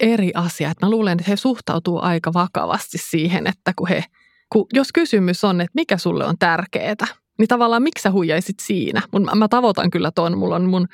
eri 0.00 0.30
asia. 0.34 0.70
Että 0.70 0.86
mä 0.86 0.90
luulen, 0.90 1.20
että 1.20 1.30
he 1.30 1.36
suhtautuu 1.36 2.00
aika 2.02 2.32
vakavasti 2.32 2.98
siihen, 2.98 3.46
että 3.46 3.72
kun 3.76 3.88
he– 3.88 4.04
kun 4.54 4.66
jos 4.72 4.92
kysymys 4.94 5.44
on, 5.44 5.60
että 5.60 5.72
mikä 5.74 5.96
sulle 5.96 6.24
on 6.24 6.38
tärkeää, 6.38 7.06
niin 7.38 7.48
tavallaan 7.48 7.82
miksi 7.82 8.02
sä 8.02 8.10
huijaisit 8.10 8.60
siinä? 8.60 9.02
Mun, 9.12 9.30
mä 9.34 9.48
tavoitan 9.48 9.90
kyllä 9.90 10.10
ton, 10.14 10.38
mulla 10.38 10.56
on 10.56 10.64
mun, 10.64 10.86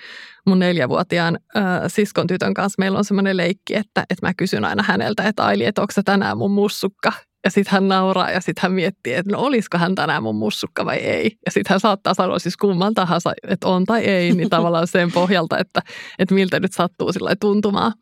mun 0.47 0.59
neljävuotiaan 0.59 1.39
äh, 1.57 1.63
siskon 1.87 2.27
tytön 2.27 2.55
kanssa, 2.55 2.77
meillä 2.79 2.99
on 2.99 3.05
semmoinen 3.05 3.37
leikki, 3.37 3.75
että, 3.77 4.01
että 4.11 4.27
mä 4.27 4.35
kysyn 4.35 4.65
aina 4.65 4.83
häneltä, 4.83 5.23
että 5.23 5.45
Aili, 5.45 5.65
että 5.65 5.81
onko 5.81 5.93
tänään 6.05 6.39
mun 6.39 6.51
mussukka? 6.51 7.13
Ja 7.45 7.51
sitten 7.51 7.73
hän 7.73 7.89
nauraa 7.89 8.31
ja 8.31 8.41
sitten 8.41 8.63
hän 8.63 8.73
miettii, 8.73 9.15
että 9.15 9.33
no 9.33 9.39
olisiko 9.39 9.79
hän 9.79 9.95
tänään 9.95 10.23
mun 10.23 10.37
mussukka 10.37 10.85
vai 10.85 10.97
ei. 10.97 11.31
Ja 11.47 11.53
sitten 11.53 11.71
hän 11.71 11.81
saattaa 11.81 12.15
sanoa 12.15 12.39
siis 12.39 12.57
kumman 12.57 12.95
tahansa, 12.95 13.33
että 13.49 13.69
on 13.69 13.85
tai 13.85 14.05
ei, 14.05 14.33
niin 14.33 14.51
tavallaan 14.57 14.87
sen 14.87 15.13
pohjalta, 15.13 15.59
että, 15.59 15.83
että 16.19 16.35
miltä 16.35 16.61
nyt 16.61 16.73
sattuu 16.73 17.13
sillä 17.13 17.35
tuntumaan. 17.41 17.93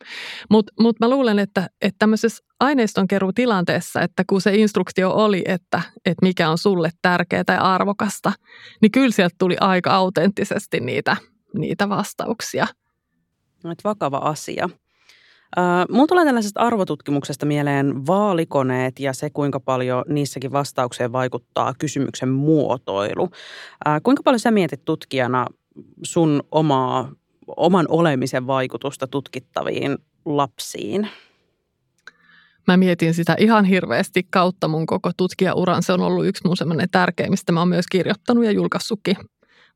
Mutta 0.49 0.73
mut 0.79 0.99
mä 0.99 1.09
luulen, 1.09 1.39
että, 1.39 1.69
että 1.81 1.95
tämmöisessä 1.99 2.43
aineistonkeruutilanteessa, 2.59 4.01
että 4.01 4.23
kun 4.29 4.41
se 4.41 4.55
instruktio 4.55 5.11
oli, 5.11 5.41
että, 5.45 5.81
että 6.05 6.25
mikä 6.25 6.49
on 6.49 6.57
sulle 6.57 6.89
tärkeää 7.01 7.43
tai 7.43 7.57
arvokasta, 7.57 8.31
niin 8.81 8.91
kyllä 8.91 9.11
sieltä 9.11 9.35
tuli 9.39 9.57
aika 9.59 9.91
autenttisesti 9.91 10.79
niitä, 10.79 11.17
niitä 11.57 11.89
vastauksia. 11.89 12.67
No, 13.63 13.73
vakava 13.83 14.17
asia. 14.17 14.69
Mulla 15.89 16.07
tulee 16.07 16.25
tällaisesta 16.25 16.61
arvotutkimuksesta 16.61 17.45
mieleen 17.45 18.07
vaalikoneet 18.07 18.99
ja 18.99 19.13
se, 19.13 19.29
kuinka 19.29 19.59
paljon 19.59 20.03
niissäkin 20.07 20.51
vastaukseen 20.51 21.11
vaikuttaa 21.11 21.73
kysymyksen 21.79 22.29
muotoilu. 22.29 23.29
Kuinka 24.03 24.23
paljon 24.23 24.39
sä 24.39 24.51
mietit 24.51 24.85
tutkijana 24.85 25.45
sun 26.03 26.43
omaa, 26.51 27.11
oman 27.57 27.85
olemisen 27.89 28.47
vaikutusta 28.47 29.07
tutkittaviin 29.07 29.97
lapsiin? 30.25 31.07
Mä 32.67 32.77
mietin 32.77 33.13
sitä 33.13 33.35
ihan 33.39 33.65
hirveästi 33.65 34.27
kautta 34.29 34.67
mun 34.67 34.85
koko 34.85 35.11
tutkijauran. 35.17 35.83
Se 35.83 35.93
on 35.93 36.01
ollut 36.01 36.25
yksi 36.25 36.47
mun 36.47 36.57
semmoinen 36.57 36.89
tärkeimmistä. 36.89 37.51
Mä 37.51 37.59
oon 37.59 37.69
myös 37.69 37.87
kirjoittanut 37.87 38.45
ja 38.45 38.51
julkaissutkin. 38.51 39.17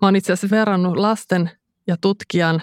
Mä 0.01 0.07
oon 0.07 0.15
itse 0.15 0.33
asiassa 0.33 0.55
verrannut 0.55 0.97
lasten 0.97 1.51
ja 1.87 1.95
tutkijan 2.01 2.61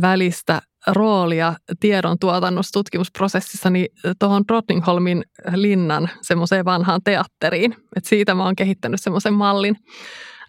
välistä 0.00 0.62
roolia 0.86 1.54
tiedon 1.80 2.18
tuotannossa 2.18 2.72
tutkimusprosessissa 2.72 3.70
niin 3.70 3.88
tuohon 4.18 4.44
Drottningholmin 4.48 5.24
linnan 5.54 6.10
semmoiseen 6.20 6.64
vanhaan 6.64 7.00
teatteriin. 7.04 7.76
Et 7.96 8.04
siitä 8.04 8.34
mä 8.34 8.44
oon 8.44 8.56
kehittänyt 8.56 9.00
semmoisen 9.00 9.34
mallin. 9.34 9.76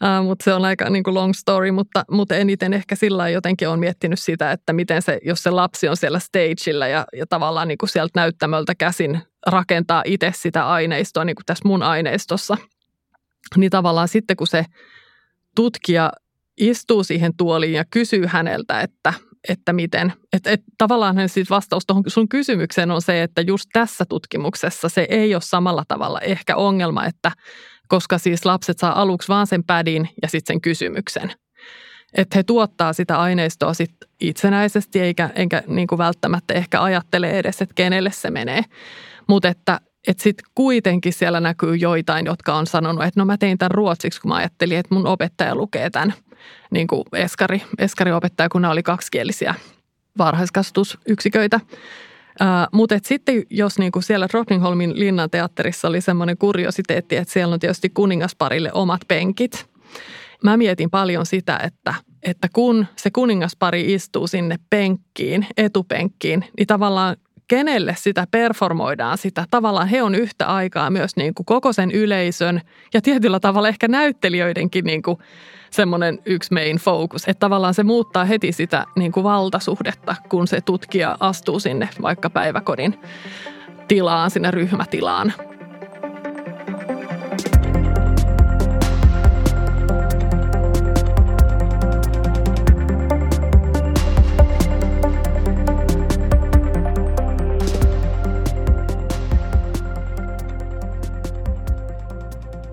Uh, 0.03 0.25
mutta 0.25 0.43
se 0.43 0.53
on 0.53 0.65
aika 0.65 0.89
niin 0.89 1.03
kuin 1.03 1.13
long 1.13 1.33
story, 1.33 1.71
mutta, 1.71 2.03
mutta 2.11 2.35
eniten 2.35 2.73
ehkä 2.73 2.95
sillä 2.95 3.29
jotenkin 3.29 3.69
on 3.69 3.79
miettinyt 3.79 4.19
sitä, 4.19 4.51
että 4.51 4.73
miten 4.73 5.01
se, 5.01 5.19
jos 5.25 5.43
se 5.43 5.49
lapsi 5.49 5.87
on 5.87 5.97
siellä 5.97 6.19
stageillä 6.19 6.87
ja, 6.87 7.05
ja 7.13 7.25
tavallaan 7.29 7.67
niin 7.67 7.77
kuin 7.77 7.89
sieltä 7.89 8.11
näyttämöltä 8.19 8.75
käsin 8.75 9.21
rakentaa 9.47 10.03
itse 10.05 10.31
sitä 10.35 10.67
aineistoa, 10.67 11.25
niin 11.25 11.35
kuin 11.35 11.45
tässä 11.45 11.67
mun 11.67 11.83
aineistossa, 11.83 12.57
niin 13.55 13.69
tavallaan 13.69 14.07
sitten 14.07 14.37
kun 14.37 14.47
se 14.47 14.65
tutkija 15.55 16.11
istuu 16.57 17.03
siihen 17.03 17.31
tuoliin 17.37 17.73
ja 17.73 17.85
kysyy 17.91 18.25
häneltä, 18.25 18.81
että– 18.81 19.13
että 19.49 19.73
miten. 19.73 20.13
Että, 20.33 20.49
et, 20.49 20.61
tavallaan 20.77 21.29
siis 21.29 21.49
vastaus 21.49 21.85
tuohon 21.85 22.03
sun 22.07 22.29
kysymykseen 22.29 22.91
on 22.91 23.01
se, 23.01 23.23
että 23.23 23.41
just 23.41 23.69
tässä 23.73 24.05
tutkimuksessa 24.09 24.89
se 24.89 25.07
ei 25.09 25.35
ole 25.35 25.41
samalla 25.41 25.83
tavalla 25.87 26.19
ehkä 26.21 26.55
ongelma, 26.55 27.05
että 27.05 27.31
koska 27.87 28.17
siis 28.17 28.45
lapset 28.45 28.79
saa 28.79 29.01
aluksi 29.01 29.27
vaan 29.27 29.47
sen 29.47 29.63
pädin 29.63 30.09
ja 30.21 30.27
sitten 30.27 30.53
sen 30.53 30.61
kysymyksen. 30.61 31.33
Että 32.13 32.37
he 32.37 32.43
tuottaa 32.43 32.93
sitä 32.93 33.19
aineistoa 33.19 33.73
sit 33.73 33.91
itsenäisesti 34.21 34.99
eikä, 34.99 35.29
eikä 35.35 35.63
niin 35.67 35.87
kuin 35.87 35.99
välttämättä 35.99 36.53
ehkä 36.53 36.83
ajattele 36.83 37.29
edes, 37.29 37.61
että 37.61 37.75
kenelle 37.75 38.11
se 38.11 38.29
menee. 38.29 38.63
Mutta 39.27 39.47
että 39.47 39.79
että 40.07 40.23
sitten 40.23 40.45
kuitenkin 40.55 41.13
siellä 41.13 41.39
näkyy 41.39 41.75
joitain, 41.75 42.25
jotka 42.25 42.53
on 42.53 42.67
sanonut, 42.67 43.03
että 43.03 43.19
no 43.19 43.25
mä 43.25 43.37
tein 43.37 43.57
tämän 43.57 43.71
ruotsiksi, 43.71 44.21
kun 44.21 44.29
mä 44.29 44.35
ajattelin, 44.35 44.77
että 44.77 44.95
mun 44.95 45.07
opettaja 45.07 45.55
lukee 45.55 45.89
tämän 45.89 46.13
niin 46.71 46.87
kuin 46.87 47.03
eskari, 47.13 47.61
eskariopettaja, 47.79 48.49
kun 48.49 48.61
nämä 48.61 48.71
oli 48.71 48.83
kaksikielisiä 48.83 49.55
varhaiskasvatusyksiköitä. 50.17 51.59
Mutta 52.73 52.95
sitten 53.03 53.43
jos 53.49 53.79
niinku 53.79 54.01
siellä 54.01 54.27
Drottningholmin 54.29 54.99
linnan 54.99 55.29
teatterissa 55.29 55.87
oli 55.87 56.01
semmoinen 56.01 56.37
kuriositeetti, 56.37 57.15
että 57.15 57.33
siellä 57.33 57.53
on 57.53 57.59
tietysti 57.59 57.89
kuningasparille 57.89 58.71
omat 58.73 59.01
penkit. 59.07 59.65
Mä 60.43 60.57
mietin 60.57 60.89
paljon 60.89 61.25
sitä, 61.25 61.59
että, 61.63 61.93
että 62.23 62.47
kun 62.53 62.85
se 62.95 63.09
kuningaspari 63.11 63.93
istuu 63.93 64.27
sinne 64.27 64.55
penkkiin, 64.69 65.47
etupenkkiin, 65.57 66.45
niin 66.57 66.67
tavallaan 66.67 67.15
kenelle 67.47 67.95
sitä 67.97 68.27
performoidaan 68.31 69.17
sitä. 69.17 69.45
Tavallaan 69.51 69.87
he 69.87 70.03
on 70.03 70.15
yhtä 70.15 70.45
aikaa 70.45 70.89
myös 70.89 71.15
niin 71.15 71.33
kuin 71.33 71.45
koko 71.45 71.73
sen 71.73 71.91
yleisön 71.91 72.61
ja 72.93 73.01
tietyllä 73.01 73.39
tavalla 73.39 73.67
ehkä 73.67 73.87
näyttelijöidenkin 73.87 74.85
niin 74.85 75.01
kuin 75.01 75.17
semmoinen 75.71 76.19
yksi 76.25 76.53
main 76.53 76.77
focus. 76.77 77.27
Että 77.27 77.39
tavallaan 77.39 77.73
se 77.73 77.83
muuttaa 77.83 78.25
heti 78.25 78.51
sitä 78.51 78.85
niin 78.95 79.11
kuin 79.11 79.23
valtasuhdetta, 79.23 80.15
kun 80.29 80.47
se 80.47 80.61
tutkija 80.61 81.17
astuu 81.19 81.59
sinne 81.59 81.89
vaikka 82.01 82.29
päiväkodin 82.29 82.99
tilaan, 83.87 84.31
sinne 84.31 84.51
ryhmätilaan. 84.51 85.33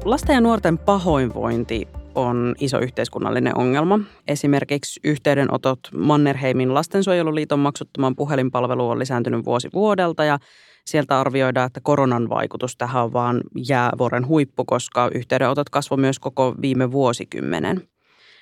Lasten 0.04 0.34
ja 0.34 0.40
nuorten 0.40 0.78
pahoinvointi 0.78 1.88
on 2.14 2.54
iso 2.60 2.78
yhteiskunnallinen 2.78 3.58
ongelma. 3.58 4.00
Esimerkiksi 4.28 5.00
yhteydenotot 5.04 5.78
Mannerheimin 5.96 6.74
lastensuojeluliiton 6.74 7.58
maksuttoman 7.58 8.16
puhelinpalveluun 8.16 8.92
on 8.92 8.98
lisääntynyt 8.98 9.44
vuosi 9.44 9.68
vuodelta 9.74 10.24
ja 10.24 10.38
sieltä 10.84 11.20
arvioidaan, 11.20 11.66
että 11.66 11.80
koronan 11.82 12.28
vaikutus 12.28 12.76
tähän 12.76 13.04
on 13.04 13.12
vaan 13.12 13.40
jäävuoren 13.68 14.26
huippu, 14.26 14.64
koska 14.64 15.10
yhteydenotot 15.14 15.70
kasvoi 15.70 15.98
myös 15.98 16.18
koko 16.18 16.54
viime 16.60 16.92
vuosikymmenen. 16.92 17.88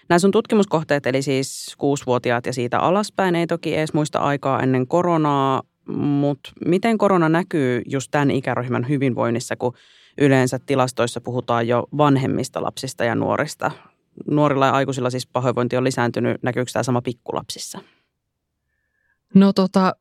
Nämä 0.08 0.18
sun 0.18 0.30
tutkimuskohteet, 0.30 1.06
eli 1.06 1.22
siis 1.22 1.74
kuusivuotiaat 1.78 2.46
ja 2.46 2.52
siitä 2.52 2.78
alaspäin, 2.78 3.34
ei 3.34 3.46
toki 3.46 3.76
edes 3.76 3.94
muista 3.94 4.18
aikaa 4.18 4.62
ennen 4.62 4.86
koronaa, 4.86 5.62
mutta 5.94 6.52
miten 6.66 6.98
korona 6.98 7.28
näkyy 7.28 7.82
just 7.86 8.10
tämän 8.10 8.30
ikäryhmän 8.30 8.88
hyvinvoinnissa, 8.88 9.56
kun 9.56 9.72
yleensä 10.18 10.58
tilastoissa 10.58 11.20
puhutaan 11.20 11.68
jo 11.68 11.88
vanhemmista 11.98 12.62
lapsista 12.62 13.04
ja 13.04 13.14
nuorista. 13.14 13.70
Nuorilla 14.30 14.66
ja 14.66 14.72
aikuisilla 14.72 15.10
siis 15.10 15.26
pahoinvointi 15.26 15.76
on 15.76 15.84
lisääntynyt. 15.84 16.42
Näkyykö 16.42 16.70
tämä 16.72 16.82
sama 16.82 17.02
pikkulapsissa? 17.02 17.78
No 19.34 19.52
tota, 19.52 19.92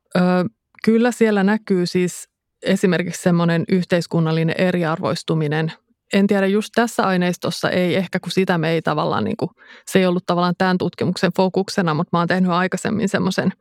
kyllä 0.84 1.12
siellä 1.12 1.44
näkyy 1.44 1.86
siis 1.86 2.28
esimerkiksi 2.62 3.22
semmoinen 3.22 3.64
yhteiskunnallinen 3.68 4.54
eriarvoistuminen. 4.58 5.72
En 6.12 6.26
tiedä, 6.26 6.46
just 6.46 6.70
tässä 6.74 7.02
aineistossa 7.02 7.70
ei 7.70 7.94
ehkä, 7.94 8.20
kun 8.20 8.32
sitä 8.32 8.58
me 8.58 8.70
ei 8.70 8.82
tavallaan, 8.82 9.24
niin 9.24 9.36
kuin, 9.36 9.50
se 9.86 9.98
ei 9.98 10.06
ollut 10.06 10.26
tavallaan 10.26 10.54
tämän 10.58 10.78
tutkimuksen 10.78 11.32
fokuksena, 11.36 11.94
mutta 11.94 12.16
mä 12.16 12.18
oon 12.18 12.28
tehnyt 12.28 12.50
aikaisemmin 12.50 13.08
semmoisen 13.08 13.52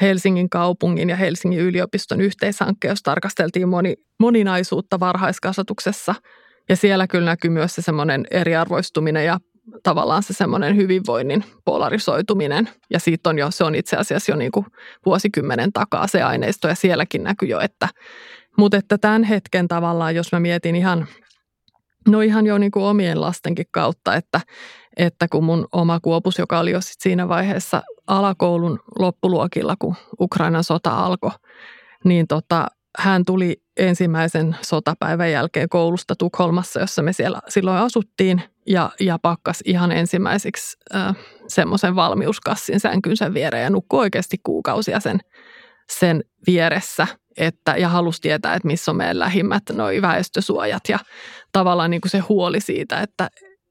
Helsingin 0.00 0.50
kaupungin 0.50 1.10
ja 1.10 1.16
Helsingin 1.16 1.60
yliopiston 1.60 2.20
yhteishankke, 2.20 2.88
jossa 2.88 3.04
tarkasteltiin 3.04 3.68
moni, 3.68 3.96
moninaisuutta 4.20 5.00
varhaiskasvatuksessa. 5.00 6.14
Ja 6.68 6.76
siellä 6.76 7.06
kyllä 7.06 7.24
näkyy 7.24 7.50
myös 7.50 7.74
se 7.74 7.82
semmoinen 7.82 8.26
eriarvoistuminen 8.30 9.24
ja 9.24 9.38
tavallaan 9.82 10.22
se 10.22 10.32
semmoinen 10.32 10.76
hyvinvoinnin 10.76 11.44
polarisoituminen. 11.64 12.68
Ja 12.90 12.98
siitä 12.98 13.30
on 13.30 13.38
jo, 13.38 13.50
se 13.50 13.64
on 13.64 13.74
itse 13.74 13.96
asiassa 13.96 14.32
jo 14.32 14.36
niin 14.36 14.52
kuin 14.52 14.66
vuosikymmenen 15.06 15.72
takaa 15.72 16.06
se 16.06 16.22
aineisto 16.22 16.68
ja 16.68 16.74
sielläkin 16.74 17.22
näkyy 17.22 17.48
jo, 17.48 17.60
että 17.60 17.88
mutta 18.58 18.76
että 18.76 18.98
tämän 18.98 19.24
hetken 19.24 19.68
tavallaan, 19.68 20.14
jos 20.14 20.32
mä 20.32 20.40
mietin 20.40 20.76
ihan, 20.76 21.06
no 22.08 22.20
ihan 22.20 22.46
jo 22.46 22.58
niin 22.58 22.70
kuin 22.70 22.84
omien 22.84 23.20
lastenkin 23.20 23.66
kautta, 23.70 24.14
että, 24.14 24.40
että 24.96 25.28
kun 25.28 25.44
mun 25.44 25.66
oma 25.72 26.00
kuopus, 26.00 26.38
joka 26.38 26.58
oli 26.58 26.70
jo 26.70 26.80
sit 26.80 27.00
siinä 27.00 27.28
vaiheessa 27.28 27.82
alakoulun 28.06 28.80
loppuluokilla, 28.98 29.76
kun 29.78 29.94
Ukrainan 30.20 30.64
sota 30.64 30.90
alkoi, 30.90 31.30
niin 32.04 32.26
tota, 32.26 32.66
hän 32.98 33.24
tuli 33.24 33.62
ensimmäisen 33.76 34.56
sotapäivän 34.62 35.30
jälkeen 35.30 35.68
koulusta 35.68 36.14
Tukholmassa, 36.16 36.80
jossa 36.80 37.02
me 37.02 37.12
siellä 37.12 37.40
silloin 37.48 37.78
asuttiin, 37.78 38.42
ja, 38.66 38.90
ja 39.00 39.18
pakkas 39.18 39.60
ihan 39.64 39.92
ensimmäiseksi 39.92 40.76
äh, 40.94 41.16
semmoisen 41.48 41.96
valmiuskassin 41.96 42.80
sänkynsä 42.80 43.34
viereen 43.34 43.64
ja 43.64 43.70
nukkui 43.70 44.00
oikeasti 44.00 44.36
kuukausia 44.42 45.00
sen, 45.00 45.20
sen 45.98 46.24
vieressä– 46.46 47.06
että, 47.36 47.76
ja 47.76 47.88
halusi 47.88 48.20
tietää, 48.20 48.54
että 48.54 48.66
missä 48.66 48.90
on 48.90 48.96
meidän 48.96 49.18
lähimmät 49.18 49.62
noi 49.72 50.02
väestösuojat 50.02 50.88
ja 50.88 50.98
tavallaan 51.52 51.90
niin 51.90 52.00
kuin 52.00 52.10
se 52.10 52.18
huoli 52.18 52.60
siitä, 52.60 53.00
että, 53.00 53.30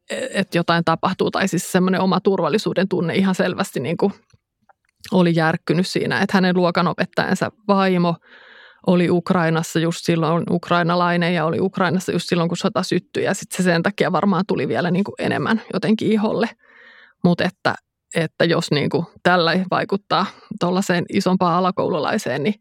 että 0.10 0.58
jotain 0.58 0.86
tapahtuu 0.86 1.32
tai 1.32 1.48
siis 1.48 1.72
semmoinen 1.72 2.02
oma 2.02 2.20
turvallisuuden 2.20 2.88
tunne 2.88 3.16
ihan 3.16 3.36
selvästi 3.36 3.80
niin 3.80 3.98
kuin 3.98 4.14
oli 5.12 5.36
järkkynyt 5.36 5.88
siinä, 5.88 6.22
että 6.22 6.38
hänen 6.38 6.58
luokanopettajansa 6.58 7.52
vaimo 7.68 8.16
oli 8.88 9.10
Ukrainassa 9.10 9.80
just 9.80 10.06
silloin 10.06 10.44
ukrainalainen 10.52 11.34
ja 11.34 11.46
oli 11.46 11.60
Ukrainassa 11.60 12.12
just 12.12 12.30
silloin, 12.30 12.50
kun 12.50 12.58
sota 12.58 12.84
syttyi 12.84 13.24
ja 13.24 13.34
sitten 13.34 13.58
se 13.58 13.64
sen 13.64 13.84
takia 13.84 14.12
varmaan 14.12 14.44
tuli 14.48 14.68
vielä 14.68 14.92
niin 14.92 15.04
kuin 15.04 15.16
enemmän 15.20 15.62
jotenkin 15.74 16.12
iholle. 16.12 16.50
Mutta 17.24 17.44
että, 17.44 17.76
että 18.16 18.46
jos 18.46 18.72
niin 18.72 18.90
kuin 18.90 19.06
tällä 19.24 19.66
vaikuttaa 19.72 20.26
tuollaiseen 20.60 21.06
isompaan 21.14 21.56
alakoululaiseen, 21.56 22.44
niin 22.44 22.56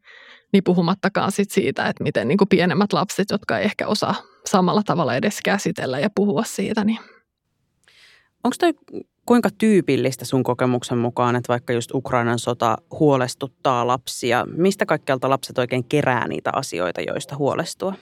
niin 0.53 0.65
puhumattakaan 0.65 1.33
sit 1.33 1.51
siitä, 1.51 1.87
että 1.87 2.05
miten 2.05 2.29
niin 2.29 2.39
kuin 2.39 2.49
pienemmät 2.49 2.93
lapset, 2.93 3.31
jotka 3.31 3.59
ei 3.59 3.65
ehkä 3.65 3.87
osaa 3.87 4.15
samalla 4.47 4.83
tavalla 4.83 5.17
edes 5.17 5.39
käsitellä 5.45 5.99
ja 5.99 6.11
puhua 6.15 6.45
siitä. 6.45 6.85
Niin. 6.85 6.99
Onko 8.45 8.57
toi 8.59 8.75
kuinka 9.27 9.49
tyypillistä 9.59 10.25
sun 10.25 10.43
kokemuksen 10.43 10.99
mukaan, 10.99 11.37
että 11.37 11.49
vaikka 11.49 11.73
just 11.73 11.95
Ukrainan 11.95 12.39
sota 12.39 12.79
huolestuttaa 12.91 13.87
lapsia? 13.87 14.47
Mistä 14.57 14.87
kaikkialta 14.87 15.31
lapset 15.31 15.59
oikein 15.59 15.85
kerää 15.85 16.29
niitä 16.29 16.51
asioita, 16.55 17.01
joista 17.01 17.37
huolestua? 17.37 17.95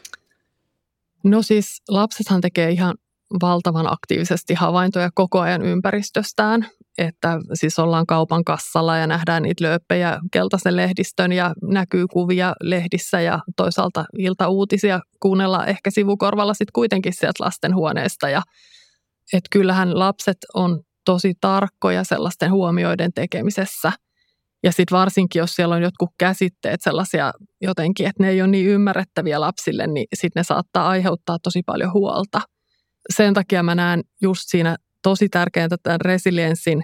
No 1.24 1.42
siis 1.42 1.82
lapsethan 1.88 2.40
tekee 2.40 2.70
ihan 2.70 2.94
valtavan 3.42 3.92
aktiivisesti 3.92 4.54
havaintoja 4.54 5.10
koko 5.14 5.40
ajan 5.40 5.62
ympäristöstään 5.62 6.66
että 6.98 7.38
siis 7.54 7.78
ollaan 7.78 8.06
kaupan 8.06 8.44
kassalla 8.44 8.96
ja 8.96 9.06
nähdään 9.06 9.42
niitä 9.42 9.64
lööppejä 9.64 10.18
keltaisen 10.32 10.76
lehdistön 10.76 11.32
ja 11.32 11.54
näkyy 11.62 12.06
kuvia 12.06 12.54
lehdissä 12.60 13.20
ja 13.20 13.38
toisaalta 13.56 14.04
iltauutisia 14.18 15.00
kuunnella 15.20 15.66
ehkä 15.66 15.90
sivukorvalla 15.90 16.54
sitten 16.54 16.72
kuitenkin 16.72 17.12
sieltä 17.12 17.44
lastenhuoneesta. 17.44 18.28
Ja, 18.28 18.42
että 19.32 19.48
kyllähän 19.50 19.98
lapset 19.98 20.38
on 20.54 20.80
tosi 21.04 21.34
tarkkoja 21.40 22.04
sellaisten 22.04 22.52
huomioiden 22.52 23.12
tekemisessä. 23.14 23.92
Ja 24.62 24.72
sitten 24.72 24.98
varsinkin, 24.98 25.40
jos 25.40 25.54
siellä 25.54 25.74
on 25.74 25.82
jotkut 25.82 26.10
käsitteet 26.18 26.80
sellaisia 26.82 27.32
jotenkin, 27.60 28.06
että 28.06 28.22
ne 28.22 28.30
ei 28.30 28.42
ole 28.42 28.50
niin 28.50 28.66
ymmärrettäviä 28.66 29.40
lapsille, 29.40 29.86
niin 29.86 30.06
sitten 30.14 30.40
ne 30.40 30.44
saattaa 30.44 30.88
aiheuttaa 30.88 31.38
tosi 31.42 31.62
paljon 31.66 31.92
huolta. 31.92 32.40
Sen 33.16 33.34
takia 33.34 33.62
mä 33.62 33.74
näen 33.74 34.02
just 34.22 34.42
siinä 34.46 34.76
tosi 35.08 35.28
tärkeää 35.28 35.68
tämän 35.82 36.00
resilienssin 36.00 36.82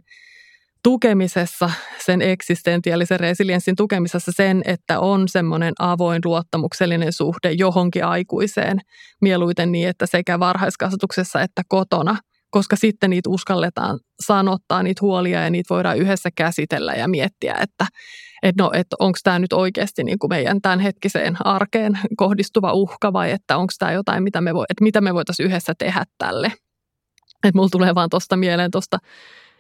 tukemisessa, 0.83 1.71
sen 2.05 2.23
eksistentiaalisen 2.23 3.21
resilienssin 3.21 3.77
tukemisessa 3.77 4.33
sen, 4.37 4.63
että 4.65 5.01
on 5.01 5.29
semmoinen 5.29 5.75
avoin 5.79 6.21
luottamuksellinen 6.25 7.13
suhde 7.13 7.53
johonkin 7.53 8.05
aikuiseen, 8.05 8.81
mieluiten 9.21 9.73
niin, 9.73 9.89
että 9.89 10.07
sekä 10.07 10.41
varhaiskasvatuksessa 10.41 11.41
että 11.41 11.63
kotona, 11.69 12.17
koska 12.51 12.77
sitten 12.77 13.11
niitä 13.11 13.31
uskalletaan 13.31 14.01
sanottaa, 14.27 14.83
niitä 14.83 15.01
huolia 15.03 15.43
ja 15.43 15.51
niitä 15.51 15.75
voidaan 15.75 15.99
yhdessä 15.99 16.29
käsitellä 16.37 16.95
ja 16.95 17.09
miettiä, 17.09 17.55
että 17.63 17.87
että 18.43 18.63
no, 18.63 18.71
että 18.75 18.97
onko 18.99 19.19
tämä 19.23 19.39
nyt 19.39 19.53
oikeasti 19.53 20.05
niin 20.05 20.19
kuin 20.19 20.29
meidän 20.29 20.61
tämänhetkiseen 20.63 21.37
arkeen 21.47 21.99
kohdistuva 22.17 22.73
uhka 22.73 23.13
vai 23.13 23.31
että 23.31 23.57
onko 23.57 23.73
tämä 23.79 23.93
jotain, 23.93 24.23
mitä 24.23 24.41
me, 24.41 24.55
voi, 24.55 24.65
että 24.71 24.85
mitä 24.85 25.01
me 25.01 25.15
voitaisiin 25.15 25.47
yhdessä 25.47 25.73
tehdä 25.79 26.05
tälle. 26.19 26.53
Että 27.45 27.59
mulla 27.59 27.69
tulee 27.69 27.95
vaan 27.95 28.11
tuosta 28.11 28.37
mieleen 28.37 28.71
tuosta 28.71 28.99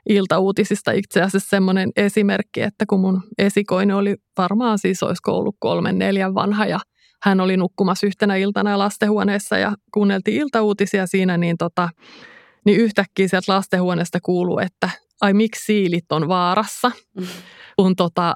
iltauutisista 0.09 0.93
itse 0.93 1.23
asiassa 1.23 1.51
semmoinen 1.51 1.91
esimerkki, 1.97 2.61
että 2.61 2.87
kun 2.89 3.01
mun 3.01 3.23
esikoinen 3.39 3.97
oli 3.97 4.17
varmaan 4.39 4.79
siis 4.79 5.03
olisi 5.03 5.23
ollut 5.27 5.57
kolmen 5.59 5.99
neljän 5.99 6.35
vanha 6.35 6.67
ja 6.67 6.81
hän 7.23 7.41
oli 7.41 7.57
nukkumassa 7.57 8.07
yhtenä 8.07 8.37
iltana 8.37 8.79
lastenhuoneessa 8.79 9.59
ja 9.59 9.73
kuunneltiin 9.95 10.37
iltauutisia 10.37 11.07
siinä, 11.07 11.37
niin, 11.37 11.57
tota, 11.59 11.89
niin 12.67 12.81
yhtäkkiä 12.81 13.29
sieltä 13.29 13.53
lastenhuoneesta 13.53 14.19
kuuluu, 14.21 14.59
että 14.59 14.91
ai 15.21 15.35
miksi 15.35 15.65
siilit 15.65 16.13
on 16.13 16.29
vaarassa, 16.29 16.91
mm. 17.21 17.27
kun 17.77 17.97
tota, 17.97 18.35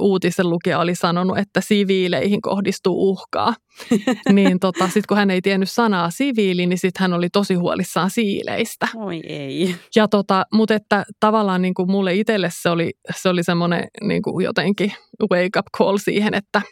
uutisen 0.00 0.50
lukija 0.50 0.78
oli 0.78 0.94
sanonut, 0.94 1.38
että 1.38 1.60
siviileihin 1.60 2.42
kohdistuu 2.42 3.10
uhkaa. 3.10 3.54
niin 4.32 4.60
tota, 4.60 4.84
sitten 4.84 5.02
kun 5.08 5.16
hän 5.16 5.30
ei 5.30 5.40
tiennyt 5.42 5.70
sanaa 5.70 6.10
siviili, 6.10 6.66
niin 6.66 6.78
sitten 6.78 7.00
hän 7.00 7.12
oli 7.12 7.28
tosi 7.28 7.54
huolissaan 7.54 8.10
siileistä. 8.10 8.88
Oi 8.96 9.20
ei. 9.26 9.76
Ja 9.96 10.08
tota, 10.08 10.44
mutta 10.52 10.74
että 10.74 11.04
tavallaan 11.20 11.62
niin 11.62 11.74
kuin 11.74 11.90
mulle 11.90 12.14
itselle 12.14 12.48
se 12.52 12.68
oli, 12.68 12.90
se 13.16 13.28
oli 13.28 13.42
semmoinen 13.42 13.88
niin 14.02 14.22
kuin 14.22 14.44
jotenkin 14.44 14.92
wake 15.30 15.58
up 15.58 15.66
call 15.78 15.96
siihen, 15.96 16.34
että, 16.34 16.62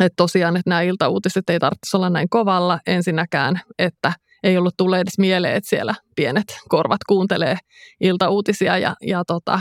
että 0.00 0.16
tosiaan, 0.16 0.56
että 0.56 0.70
nämä 0.70 0.82
iltauutiset 0.82 1.50
ei 1.50 1.58
tarvitsisi 1.58 1.96
olla 1.96 2.10
näin 2.10 2.28
kovalla 2.30 2.80
ensinnäkään, 2.86 3.60
että 3.78 4.12
ei 4.42 4.58
ollut 4.58 4.74
tullut 4.76 4.96
edes 4.96 5.18
mieleen, 5.18 5.56
että 5.56 5.68
siellä 5.68 5.94
pienet 6.16 6.58
korvat 6.68 7.00
kuuntelee 7.08 7.56
iltauutisia 8.00 8.78
ja, 8.78 8.94
ja 9.00 9.24
tota, 9.26 9.60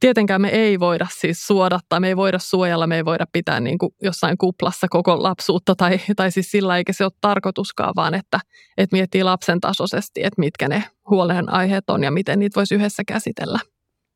tietenkään 0.00 0.40
me 0.40 0.48
ei 0.48 0.80
voida 0.80 1.06
siis 1.10 1.46
suodattaa, 1.46 2.00
me 2.00 2.08
ei 2.08 2.16
voida 2.16 2.38
suojella, 2.38 2.86
me 2.86 2.96
ei 2.96 3.04
voida 3.04 3.26
pitää 3.32 3.60
niin 3.60 3.78
kuin 3.78 3.94
jossain 4.02 4.38
kuplassa 4.38 4.86
koko 4.90 5.22
lapsuutta 5.22 5.74
tai, 5.74 6.00
tai 6.16 6.30
siis 6.30 6.50
sillä 6.50 6.76
eikä 6.76 6.92
se 6.92 7.04
ole 7.04 7.12
tarkoituskaan, 7.20 7.92
vaan 7.96 8.14
että, 8.14 8.40
että 8.78 8.96
miettii 8.96 9.22
lapsen 9.22 9.60
tasoisesti, 9.60 10.24
että 10.24 10.40
mitkä 10.40 10.68
ne 10.68 10.84
huolenaiheet 11.10 11.90
on 11.90 12.02
ja 12.02 12.10
miten 12.10 12.38
niitä 12.38 12.56
voisi 12.56 12.74
yhdessä 12.74 13.02
käsitellä. 13.08 13.58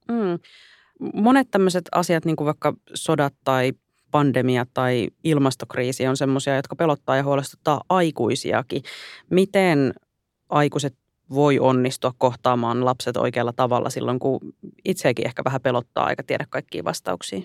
Mm. 0.09 0.39
Monet 1.15 1.51
tämmöiset 1.51 1.85
asiat, 1.93 2.25
niin 2.25 2.37
kuin 2.37 2.47
vaikka 2.47 2.75
sodat 2.95 3.35
tai 3.45 3.73
pandemia 4.11 4.67
tai 4.75 5.09
ilmastokriisi 5.25 6.07
on 6.07 6.17
semmoisia, 6.17 6.57
jotka 6.57 6.77
pelottaa 6.77 7.17
ja 7.17 7.25
huolestuttaa 7.25 7.81
aikuisiakin. 7.89 8.83
Miten 9.31 9.95
aikuiset 10.49 10.95
voi 11.31 11.59
onnistua 11.59 12.13
kohtaamaan 12.19 12.85
lapset 12.85 13.17
oikealla 13.17 13.53
tavalla 13.53 13.91
silloin, 13.91 14.19
kun 14.19 14.41
itseäkin 14.85 15.27
ehkä 15.27 15.43
vähän 15.45 15.61
pelottaa 15.61 16.11
eikä 16.11 16.23
tiedä 16.23 16.47
kaikkia 16.51 16.85
vastauksia? 16.85 17.41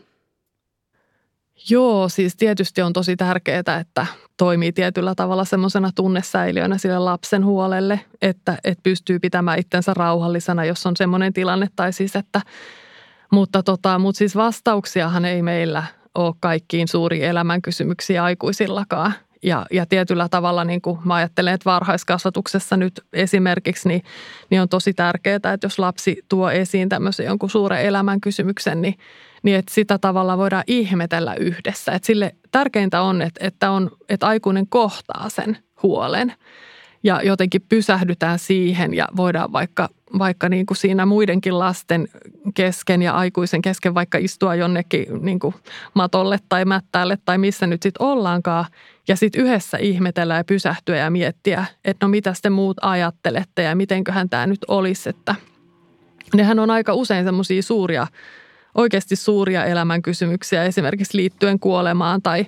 Joo, 1.69 2.09
siis 2.09 2.35
tietysti 2.35 2.81
on 2.81 2.93
tosi 2.93 3.15
tärkeää, 3.15 3.79
että 3.79 4.05
toimii 4.37 4.71
tietyllä 4.71 5.15
tavalla 5.15 5.45
semmoisena 5.45 5.91
tunnesäiliönä 5.95 6.77
sille 6.77 6.99
lapsen 6.99 7.45
huolelle, 7.45 7.99
että, 8.21 8.57
että 8.63 8.83
pystyy 8.83 9.19
pitämään 9.19 9.59
itsensä 9.59 9.93
rauhallisena, 9.93 10.65
jos 10.65 10.85
on 10.85 10.95
semmoinen 10.97 11.33
tilanne. 11.33 11.67
Tai 11.75 11.93
siis, 11.93 12.15
että, 12.15 12.41
mutta, 13.31 13.63
tota, 13.63 13.99
mutta 13.99 14.17
siis 14.17 14.35
vastauksiahan 14.35 15.25
ei 15.25 15.41
meillä 15.41 15.83
ole 16.15 16.35
kaikkiin 16.39 16.87
suuriin 16.87 17.23
elämänkysymyksiin 17.23 18.21
aikuisillakaan. 18.21 19.13
Ja, 19.45 19.65
ja 19.71 19.85
tietyllä 19.85 20.29
tavalla 20.29 20.63
niin 20.63 20.81
kuin 20.81 20.99
mä 21.03 21.15
ajattelen, 21.15 21.53
että 21.53 21.69
varhaiskasvatuksessa 21.69 22.77
nyt 22.77 23.01
esimerkiksi 23.13 23.87
niin, 23.87 24.03
niin 24.49 24.61
on 24.61 24.69
tosi 24.69 24.93
tärkeää, 24.93 25.35
että 25.35 25.59
jos 25.63 25.79
lapsi 25.79 26.25
tuo 26.29 26.51
esiin 26.51 26.89
tämmöisen 26.89 27.25
jonkun 27.25 27.49
suuren 27.49 27.81
elämän 27.81 28.21
kysymyksen, 28.21 28.81
niin, 28.81 28.95
niin 29.43 29.57
että 29.57 29.73
sitä 29.73 29.97
tavalla 29.97 30.37
voidaan 30.37 30.63
ihmetellä 30.67 31.35
yhdessä. 31.35 31.91
Että 31.91 32.05
sille 32.05 32.35
tärkeintä 32.51 33.01
on, 33.01 33.21
että, 33.21 33.47
että, 33.47 33.71
on, 33.71 33.91
että 34.09 34.27
aikuinen 34.27 34.67
kohtaa 34.67 35.29
sen 35.29 35.57
huolen 35.83 36.33
ja 37.03 37.21
jotenkin 37.23 37.61
pysähdytään 37.69 38.39
siihen 38.39 38.93
ja 38.93 39.07
voidaan 39.15 39.53
vaikka, 39.53 39.89
vaikka 40.19 40.49
niin 40.49 40.65
kuin 40.65 40.77
siinä 40.77 41.05
muidenkin 41.05 41.59
lasten 41.59 42.07
kesken 42.53 43.01
ja 43.01 43.13
aikuisen 43.13 43.61
kesken 43.61 43.93
vaikka 43.93 44.17
istua 44.17 44.55
jonnekin 44.55 45.05
niin 45.21 45.39
kuin 45.39 45.55
matolle 45.93 46.39
tai 46.49 46.65
mättäälle 46.65 47.17
tai 47.25 47.37
missä 47.37 47.67
nyt 47.67 47.83
sitten 47.83 48.07
ollaankaan 48.07 48.65
ja 49.07 49.15
sitten 49.15 49.41
yhdessä 49.41 49.77
ihmetellä 49.77 50.35
ja 50.35 50.43
pysähtyä 50.43 50.97
ja 50.97 51.09
miettiä, 51.09 51.65
että 51.85 52.05
no 52.05 52.09
mitä 52.09 52.33
te 52.41 52.49
muut 52.49 52.77
ajattelette 52.81 53.63
ja 53.63 53.75
mitenköhän 53.75 54.29
tämä 54.29 54.47
nyt 54.47 54.65
olisi, 54.67 55.09
että 55.09 55.35
nehän 56.35 56.59
on 56.59 56.71
aika 56.71 56.93
usein 56.93 57.25
semmoisia 57.25 57.63
suuria, 57.63 58.07
oikeasti 58.75 59.15
suuria 59.15 59.65
elämänkysymyksiä 59.65 60.63
esimerkiksi 60.63 61.17
liittyen 61.17 61.59
kuolemaan 61.59 62.21
tai 62.21 62.45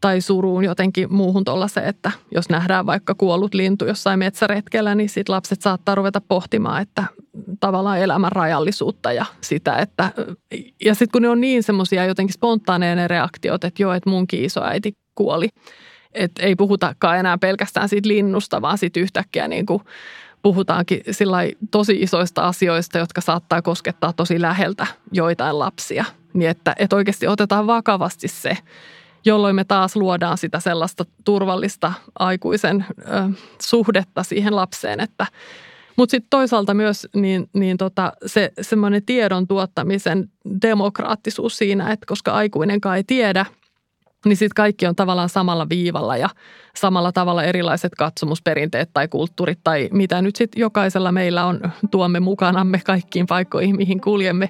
tai 0.00 0.20
suruun 0.20 0.64
jotenkin 0.64 1.12
muuhun 1.12 1.44
se, 1.66 1.80
että 1.80 2.12
jos 2.34 2.48
nähdään 2.48 2.86
vaikka 2.86 3.14
kuollut 3.14 3.54
lintu 3.54 3.84
jossain 3.84 4.18
metsäretkellä, 4.18 4.94
niin 4.94 5.08
sit 5.08 5.28
lapset 5.28 5.62
saattaa 5.62 5.94
ruveta 5.94 6.20
pohtimaan, 6.20 6.82
että 6.82 7.04
tavallaan 7.60 7.98
elämän 7.98 8.32
rajallisuutta 8.32 9.12
ja 9.12 9.24
sitä, 9.40 9.76
että 9.76 10.10
ja 10.84 10.94
sitten 10.94 11.12
kun 11.12 11.22
ne 11.22 11.28
on 11.28 11.40
niin 11.40 11.62
semmoisia 11.62 12.04
jotenkin 12.04 12.34
spontaaneja 12.34 12.94
ne 12.94 13.08
reaktiot, 13.08 13.64
että 13.64 13.82
joo, 13.82 13.92
että 13.92 14.10
munkin 14.10 14.44
isoäiti 14.44 14.92
kuoli, 15.20 15.48
että 16.12 16.42
ei 16.42 16.56
puhutakaan 16.56 17.18
enää 17.18 17.38
pelkästään 17.38 17.88
siitä 17.88 18.08
linnusta, 18.08 18.62
vaan 18.62 18.78
sitten 18.78 19.02
yhtäkkiä 19.02 19.48
niin 19.48 19.66
kuin 19.66 19.82
puhutaankin 20.42 21.00
tosi 21.70 22.02
isoista 22.02 22.42
asioista, 22.42 22.98
jotka 22.98 23.20
saattaa 23.20 23.62
koskettaa 23.62 24.12
tosi 24.12 24.40
läheltä 24.40 24.86
joitain 25.12 25.58
lapsia. 25.58 26.04
Niin 26.32 26.50
että, 26.50 26.74
että 26.78 26.96
oikeasti 26.96 27.26
otetaan 27.26 27.66
vakavasti 27.66 28.28
se, 28.28 28.56
jolloin 29.24 29.56
me 29.56 29.64
taas 29.64 29.96
luodaan 29.96 30.38
sitä 30.38 30.60
sellaista 30.60 31.04
turvallista 31.24 31.92
aikuisen 32.18 32.84
ö, 32.98 33.02
suhdetta 33.62 34.22
siihen 34.22 34.56
lapseen, 34.56 35.00
että 35.00 35.26
mutta 35.96 36.10
sitten 36.10 36.30
toisaalta 36.30 36.74
myös 36.74 37.08
niin, 37.14 37.50
niin 37.52 37.76
tota, 37.76 38.12
se 38.26 38.52
semmoinen 38.60 39.04
tiedon 39.04 39.46
tuottamisen 39.46 40.30
demokraattisuus 40.62 41.58
siinä, 41.58 41.92
että 41.92 42.06
koska 42.06 42.32
aikuinenkaan 42.32 42.96
ei 42.96 43.04
tiedä– 43.04 43.46
niin 44.24 44.36
sitten 44.36 44.54
kaikki 44.56 44.86
on 44.86 44.96
tavallaan 44.96 45.28
samalla 45.28 45.68
viivalla 45.68 46.16
ja 46.16 46.28
samalla 46.76 47.12
tavalla 47.12 47.44
erilaiset 47.44 47.94
katsomusperinteet 47.94 48.90
tai 48.92 49.08
kulttuurit 49.08 49.58
tai 49.64 49.88
mitä 49.92 50.22
nyt 50.22 50.36
sitten 50.36 50.60
jokaisella 50.60 51.12
meillä 51.12 51.44
on, 51.44 51.60
tuomme 51.90 52.20
mukanamme 52.20 52.80
kaikkiin 52.86 53.26
paikkoihin, 53.26 53.76
mihin 53.76 54.00
kuljemme, 54.00 54.48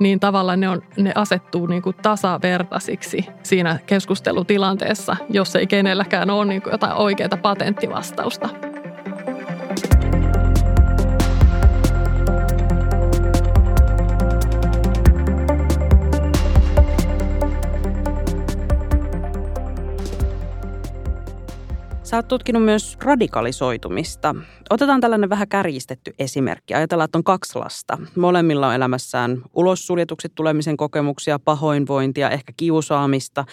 niin 0.00 0.20
tavallaan 0.20 0.60
ne, 0.60 0.68
on, 0.68 0.82
ne 0.96 1.12
asettuu 1.14 1.66
niin 1.66 1.82
kuin 1.82 1.96
tasavertaisiksi 2.02 3.26
siinä 3.42 3.78
keskustelutilanteessa, 3.86 5.16
jos 5.30 5.56
ei 5.56 5.66
kenelläkään 5.66 6.30
ole 6.30 6.44
niin 6.44 6.62
kuin 6.62 6.72
jotain 6.72 6.94
oikeaa 6.94 7.36
patenttivastausta. 7.42 8.69
Sä 22.10 22.16
oot 22.16 22.28
tutkinut 22.28 22.64
myös 22.64 22.98
radikalisoitumista. 23.02 24.34
Otetaan 24.70 25.00
tällainen 25.00 25.30
vähän 25.30 25.48
kärjistetty 25.48 26.14
esimerkki. 26.18 26.74
Ajatellaan, 26.74 27.04
että 27.04 27.18
on 27.18 27.24
kaksi 27.24 27.58
lasta. 27.58 27.98
Molemmilla 28.16 28.68
on 28.68 28.74
elämässään 28.74 29.42
ulossuljetuksi 29.54 30.28
tulemisen 30.34 30.76
kokemuksia, 30.76 31.38
pahoinvointia, 31.38 32.30
ehkä 32.30 32.52
kiusaamista. 32.56 33.44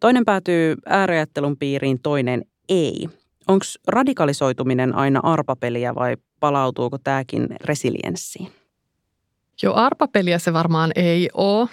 Toinen 0.00 0.24
päätyy 0.24 0.76
ääriajattelun 0.86 1.56
piiriin, 1.56 2.02
toinen 2.02 2.44
ei. 2.68 3.08
Onko 3.48 3.64
radikalisoituminen 3.88 4.94
aina 4.94 5.20
arpapeliä 5.22 5.94
vai 5.94 6.16
palautuuko 6.40 6.98
tämäkin 6.98 7.46
resilienssiin? 7.64 8.52
Joo, 9.62 9.74
arpapeliä 9.74 10.38
se 10.38 10.52
varmaan 10.52 10.92
ei 10.96 11.28
ole. 11.34 11.68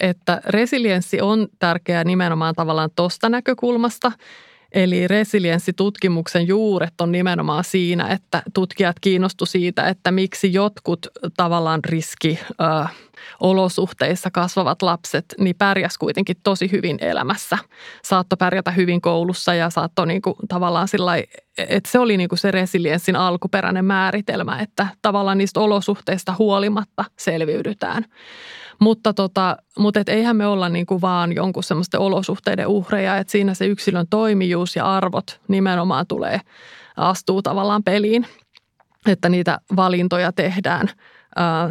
Että 0.00 0.40
resilienssi 0.46 1.20
on 1.20 1.48
tärkeää 1.58 2.04
nimenomaan 2.04 2.54
tavallaan 2.54 2.90
tuosta 2.96 3.28
näkökulmasta– 3.28 4.12
Eli 4.72 5.08
resilienssitutkimuksen 5.08 6.48
juuret 6.48 7.00
on 7.00 7.12
nimenomaan 7.12 7.64
siinä, 7.64 8.08
että 8.08 8.42
tutkijat 8.54 8.96
kiinnostu 9.00 9.46
siitä, 9.46 9.88
että 9.88 10.10
miksi 10.10 10.52
jotkut 10.52 11.06
tavallaan 11.36 11.80
riski 11.84 12.38
olosuhteissa 13.40 14.30
kasvavat 14.30 14.82
lapset 14.82 15.24
niin 15.38 15.56
pärjäs 15.58 15.98
kuitenkin 15.98 16.36
tosi 16.42 16.72
hyvin 16.72 16.98
elämässä. 17.00 17.58
Saatto 18.04 18.36
pärjätä 18.36 18.70
hyvin 18.70 19.00
koulussa 19.00 19.54
ja 19.54 19.70
saatto 19.70 20.04
niinku 20.04 20.36
tavallaan 20.48 20.88
sillä 20.88 21.12
että 21.58 21.90
se 21.90 21.98
oli 21.98 22.16
niinku 22.16 22.36
se 22.36 22.50
resilienssin 22.50 23.16
alkuperäinen 23.16 23.84
määritelmä, 23.84 24.58
että 24.60 24.86
tavallaan 25.02 25.38
niistä 25.38 25.60
olosuhteista 25.60 26.34
huolimatta 26.38 27.04
selviydytään. 27.18 28.04
Mutta, 28.80 29.14
tota, 29.14 29.56
mutta 29.78 30.00
et 30.00 30.08
eihän 30.08 30.36
me 30.36 30.46
olla 30.46 30.68
niin 30.68 30.86
kuin 30.86 31.00
vaan 31.00 31.34
jonkun 31.34 31.62
semmoisten 31.62 32.00
olosuhteiden 32.00 32.66
uhreja, 32.66 33.16
että 33.16 33.30
siinä 33.30 33.54
se 33.54 33.66
yksilön 33.66 34.06
toimijuus 34.10 34.76
ja 34.76 34.96
arvot 34.96 35.40
nimenomaan 35.48 36.06
tulee, 36.06 36.40
astuu 36.96 37.42
tavallaan 37.42 37.82
peliin, 37.82 38.26
että 39.06 39.28
niitä 39.28 39.58
valintoja 39.76 40.32
tehdään 40.32 40.88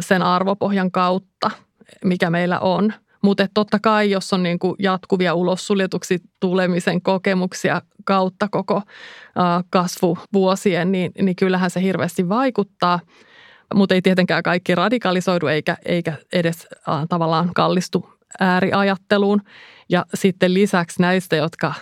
sen 0.00 0.22
arvopohjan 0.22 0.90
kautta, 0.90 1.50
mikä 2.04 2.30
meillä 2.30 2.58
on. 2.58 2.92
Mutta 3.22 3.46
totta 3.54 3.78
kai, 3.78 4.10
jos 4.10 4.32
on 4.32 4.42
niin 4.42 4.58
kuin 4.58 4.74
jatkuvia 4.78 5.34
ulossuljetuksi 5.34 6.18
tulemisen 6.40 7.02
kokemuksia 7.02 7.82
kautta 8.04 8.48
koko 8.48 8.82
kasvuvuosien, 9.70 10.92
niin, 10.92 11.12
niin 11.22 11.36
kyllähän 11.36 11.70
se 11.70 11.82
hirveästi 11.82 12.28
vaikuttaa– 12.28 13.00
mutta 13.74 13.94
ei 13.94 14.02
tietenkään 14.02 14.42
kaikki 14.42 14.74
radikalisoidu 14.74 15.46
eikä, 15.46 15.76
eikä 15.84 16.12
edes 16.32 16.68
äh, 16.88 17.06
tavallaan 17.08 17.50
kallistu 17.54 18.10
ääriajatteluun. 18.40 19.42
Ja 19.88 20.04
sitten 20.14 20.54
lisäksi 20.54 21.02
näistä, 21.02 21.36
jotka, 21.36 21.74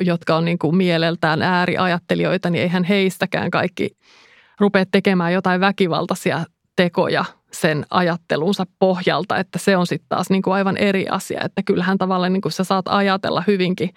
jotka 0.00 0.36
on 0.36 0.44
niin 0.44 0.58
kuin 0.58 0.76
mieleltään 0.76 1.42
ääriajattelijoita, 1.42 2.50
niin 2.50 2.62
eihän 2.62 2.84
heistäkään 2.84 3.50
kaikki 3.50 3.90
rupea 4.60 4.84
tekemään 4.92 5.32
jotain 5.32 5.60
väkivaltaisia 5.60 6.44
tekoja 6.76 7.24
sen 7.52 7.86
ajattelunsa 7.90 8.66
pohjalta, 8.78 9.36
että 9.36 9.58
se 9.58 9.76
on 9.76 9.86
sitten 9.86 10.08
taas 10.08 10.30
niin 10.30 10.42
kuin 10.42 10.54
aivan 10.54 10.76
eri 10.76 11.06
asia, 11.08 11.40
että 11.44 11.62
kyllähän 11.62 11.98
tavallaan 11.98 12.32
niin 12.32 12.40
kuin 12.40 12.52
sä 12.52 12.64
saat 12.64 12.84
ajatella 12.88 13.44
hyvinkin 13.46 13.90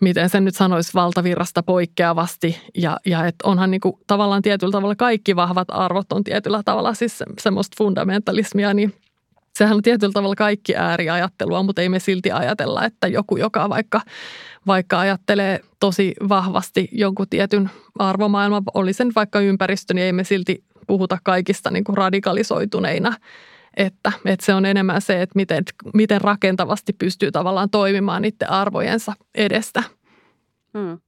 miten 0.00 0.30
sen 0.30 0.44
nyt 0.44 0.56
sanoisi, 0.56 0.94
valtavirrasta 0.94 1.62
poikkeavasti. 1.62 2.60
Ja, 2.78 2.96
ja 3.06 3.26
että 3.26 3.48
onhan 3.48 3.70
niin 3.70 3.80
kuin, 3.80 3.98
tavallaan 4.06 4.42
tietyllä 4.42 4.72
tavalla 4.72 4.96
kaikki 4.96 5.36
vahvat 5.36 5.68
arvot 5.70 6.12
on 6.12 6.24
tietyllä 6.24 6.62
tavalla 6.64 6.94
siis 6.94 7.18
se, 7.18 7.24
semmoista 7.40 7.74
fundamentalismia, 7.78 8.74
niin 8.74 8.94
sehän 9.54 9.76
on 9.76 9.82
tietyllä 9.82 10.12
tavalla 10.12 10.34
kaikki 10.34 10.76
ääriajattelua, 10.76 11.62
mutta 11.62 11.82
ei 11.82 11.88
me 11.88 11.98
silti 11.98 12.32
ajatella, 12.32 12.84
että 12.84 13.08
joku, 13.08 13.36
joka 13.36 13.68
vaikka, 13.68 14.00
vaikka 14.66 15.00
ajattelee 15.00 15.60
tosi 15.80 16.14
vahvasti 16.28 16.88
jonkun 16.92 17.26
tietyn 17.30 17.70
arvomaailman, 17.98 18.62
oli 18.74 18.92
sen 18.92 19.12
vaikka 19.14 19.40
ympäristö, 19.40 19.94
niin 19.94 20.04
ei 20.04 20.12
me 20.12 20.24
silti 20.24 20.64
puhuta 20.86 21.18
kaikista 21.22 21.70
niin 21.70 21.84
kuin 21.84 21.96
radikalisoituneina 21.96 23.12
että, 23.76 24.12
että 24.24 24.46
se 24.46 24.54
on 24.54 24.66
enemmän 24.66 25.02
se, 25.02 25.22
että 25.22 25.32
miten, 25.36 25.64
miten 25.94 26.20
rakentavasti 26.20 26.92
pystyy 26.92 27.32
tavallaan 27.32 27.70
toimimaan 27.70 28.22
niiden 28.22 28.50
arvojensa 28.50 29.12
edestä. 29.34 29.82
Hmm. 30.78 30.98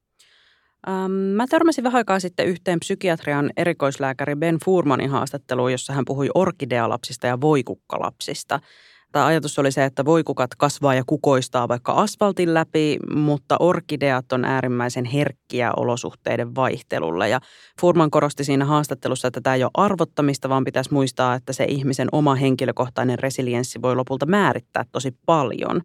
Ähm, 0.88 1.12
mä 1.12 1.46
törmäsin 1.46 1.84
vähän 1.84 1.98
aikaa 1.98 2.20
sitten 2.20 2.46
yhteen 2.46 2.80
psykiatrian 2.80 3.50
erikoislääkäri 3.56 4.36
Ben 4.36 4.58
Furmanin 4.64 5.10
haastatteluun, 5.10 5.72
jossa 5.72 5.92
hän 5.92 6.04
puhui 6.04 6.28
orkidealapsista 6.34 7.26
ja 7.26 7.40
voikukkalapsista– 7.40 8.60
Tämä 9.12 9.26
ajatus 9.26 9.58
oli 9.58 9.72
se, 9.72 9.84
että 9.84 10.04
voikukat 10.04 10.50
kasvaa 10.58 10.94
ja 10.94 11.02
kukoistaa 11.06 11.68
vaikka 11.68 11.92
asfaltin 11.92 12.54
läpi, 12.54 12.98
mutta 13.14 13.56
orkideat 13.60 14.32
on 14.32 14.44
äärimmäisen 14.44 15.04
herkkiä 15.04 15.72
olosuhteiden 15.76 16.54
vaihtelulle. 16.54 17.28
Ja 17.28 17.40
Furman 17.80 18.10
korosti 18.10 18.44
siinä 18.44 18.64
haastattelussa, 18.64 19.28
että 19.28 19.40
tämä 19.40 19.56
ei 19.56 19.64
ole 19.64 19.70
arvottamista, 19.74 20.48
vaan 20.48 20.64
pitäisi 20.64 20.92
muistaa, 20.92 21.34
että 21.34 21.52
se 21.52 21.64
ihmisen 21.64 22.08
oma 22.12 22.34
henkilökohtainen 22.34 23.18
resilienssi 23.18 23.82
voi 23.82 23.96
lopulta 23.96 24.26
määrittää 24.26 24.84
tosi 24.92 25.16
paljon. 25.26 25.82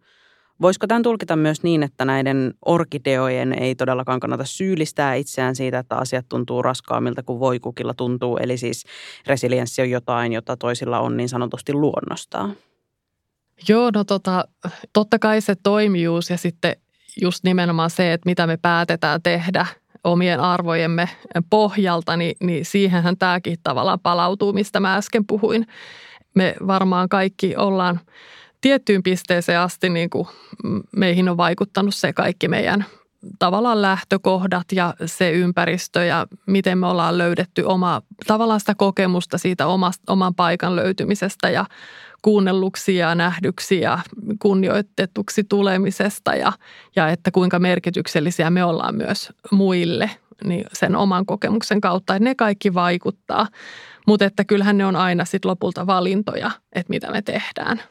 Voisiko 0.62 0.88
tämän 0.88 1.04
tulkita 1.04 1.36
myös 1.36 1.64
niin, 1.64 1.84
että 1.84 2.06
näiden 2.06 2.54
orkideojen 2.66 3.54
ei 3.54 3.76
todellakaan 3.76 4.20
kannata 4.20 4.46
syyllistää 4.46 5.16
itseään 5.16 5.56
siitä, 5.56 5.80
että 5.80 5.96
asiat 5.96 6.26
tuntuu 6.30 6.62
raskaammilta 6.62 7.24
kuin 7.24 7.40
voikukilla 7.40 7.94
tuntuu? 7.94 8.38
Eli 8.38 8.58
siis 8.58 8.84
resilienssi 9.28 9.82
on 9.82 9.90
jotain, 9.90 10.34
jota 10.34 10.58
toisilla 10.58 11.00
on 11.00 11.18
niin 11.18 11.30
sanotusti 11.30 11.74
luonnostaan. 11.74 12.56
Joo, 13.68 13.92
no 13.94 14.04
tota, 14.04 14.48
totta 14.94 15.20
kai 15.20 15.42
se 15.42 15.56
toimijuus 15.64 16.30
ja 16.30 16.38
sitten 16.38 16.76
just 17.22 17.44
nimenomaan 17.44 17.90
se, 17.90 18.14
että 18.14 18.30
mitä 18.30 18.48
me 18.48 18.58
päätetään 18.58 19.22
tehdä 19.22 19.66
omien 20.04 20.40
arvojemme 20.40 21.10
pohjalta, 21.50 22.18
niin, 22.18 22.36
niin 22.40 22.66
siihenhän 22.66 23.18
tämäkin 23.18 23.58
tavallaan 23.64 24.00
palautuu, 24.00 24.54
mistä 24.54 24.80
mä 24.80 24.96
äsken 24.96 25.26
puhuin. 25.26 25.68
Me 26.34 26.56
varmaan 26.68 27.10
kaikki 27.10 27.56
ollaan 27.56 28.00
tiettyyn 28.62 29.04
pisteeseen 29.04 29.60
asti, 29.60 29.90
niin 29.90 30.10
kuin 30.10 30.28
meihin 30.96 31.30
on 31.30 31.38
vaikuttanut 31.38 31.96
se 31.96 32.14
kaikki 32.14 32.48
meidän 32.48 32.86
tavallaan 33.40 33.82
lähtökohdat 33.82 34.72
ja 34.72 34.94
se 35.06 35.32
ympäristö 35.32 36.04
ja 36.04 36.28
miten 36.46 36.78
me 36.78 36.88
ollaan 36.88 37.18
löydetty 37.18 37.62
oma, 37.62 38.02
tavallaan 38.28 38.60
sitä 38.60 38.76
kokemusta 38.76 39.38
siitä 39.38 39.68
omasta, 39.68 40.14
oman 40.14 40.36
paikan 40.36 40.76
löytymisestä 40.76 41.50
ja 41.50 41.66
kuunnelluksi 42.22 42.96
ja 42.96 43.16
nähdyksi 43.16 43.80
ja 43.80 44.00
kunnioitetuksi 44.42 45.44
tulemisesta 45.44 46.36
ja, 46.36 46.52
ja 46.96 47.10
että 47.10 47.32
kuinka 47.32 47.60
merkityksellisiä 47.60 48.50
me 48.50 48.64
ollaan 48.64 48.96
myös 48.96 49.34
muille 49.52 50.10
niin 50.44 50.66
sen 50.74 50.96
oman 50.96 51.26
kokemuksen 51.26 51.82
kautta. 51.82 52.16
Että 52.16 52.24
ne 52.24 52.36
kaikki 52.36 52.74
vaikuttaa, 52.74 53.48
mutta 54.08 54.26
että 54.26 54.46
kyllähän 54.46 54.78
ne 54.78 54.86
on 54.86 54.96
aina 54.96 55.26
sit 55.26 55.46
lopulta 55.46 55.88
valintoja, 55.88 56.52
että 56.74 56.90
mitä 56.90 57.12
me 57.12 57.22
tehdään. 57.22 57.82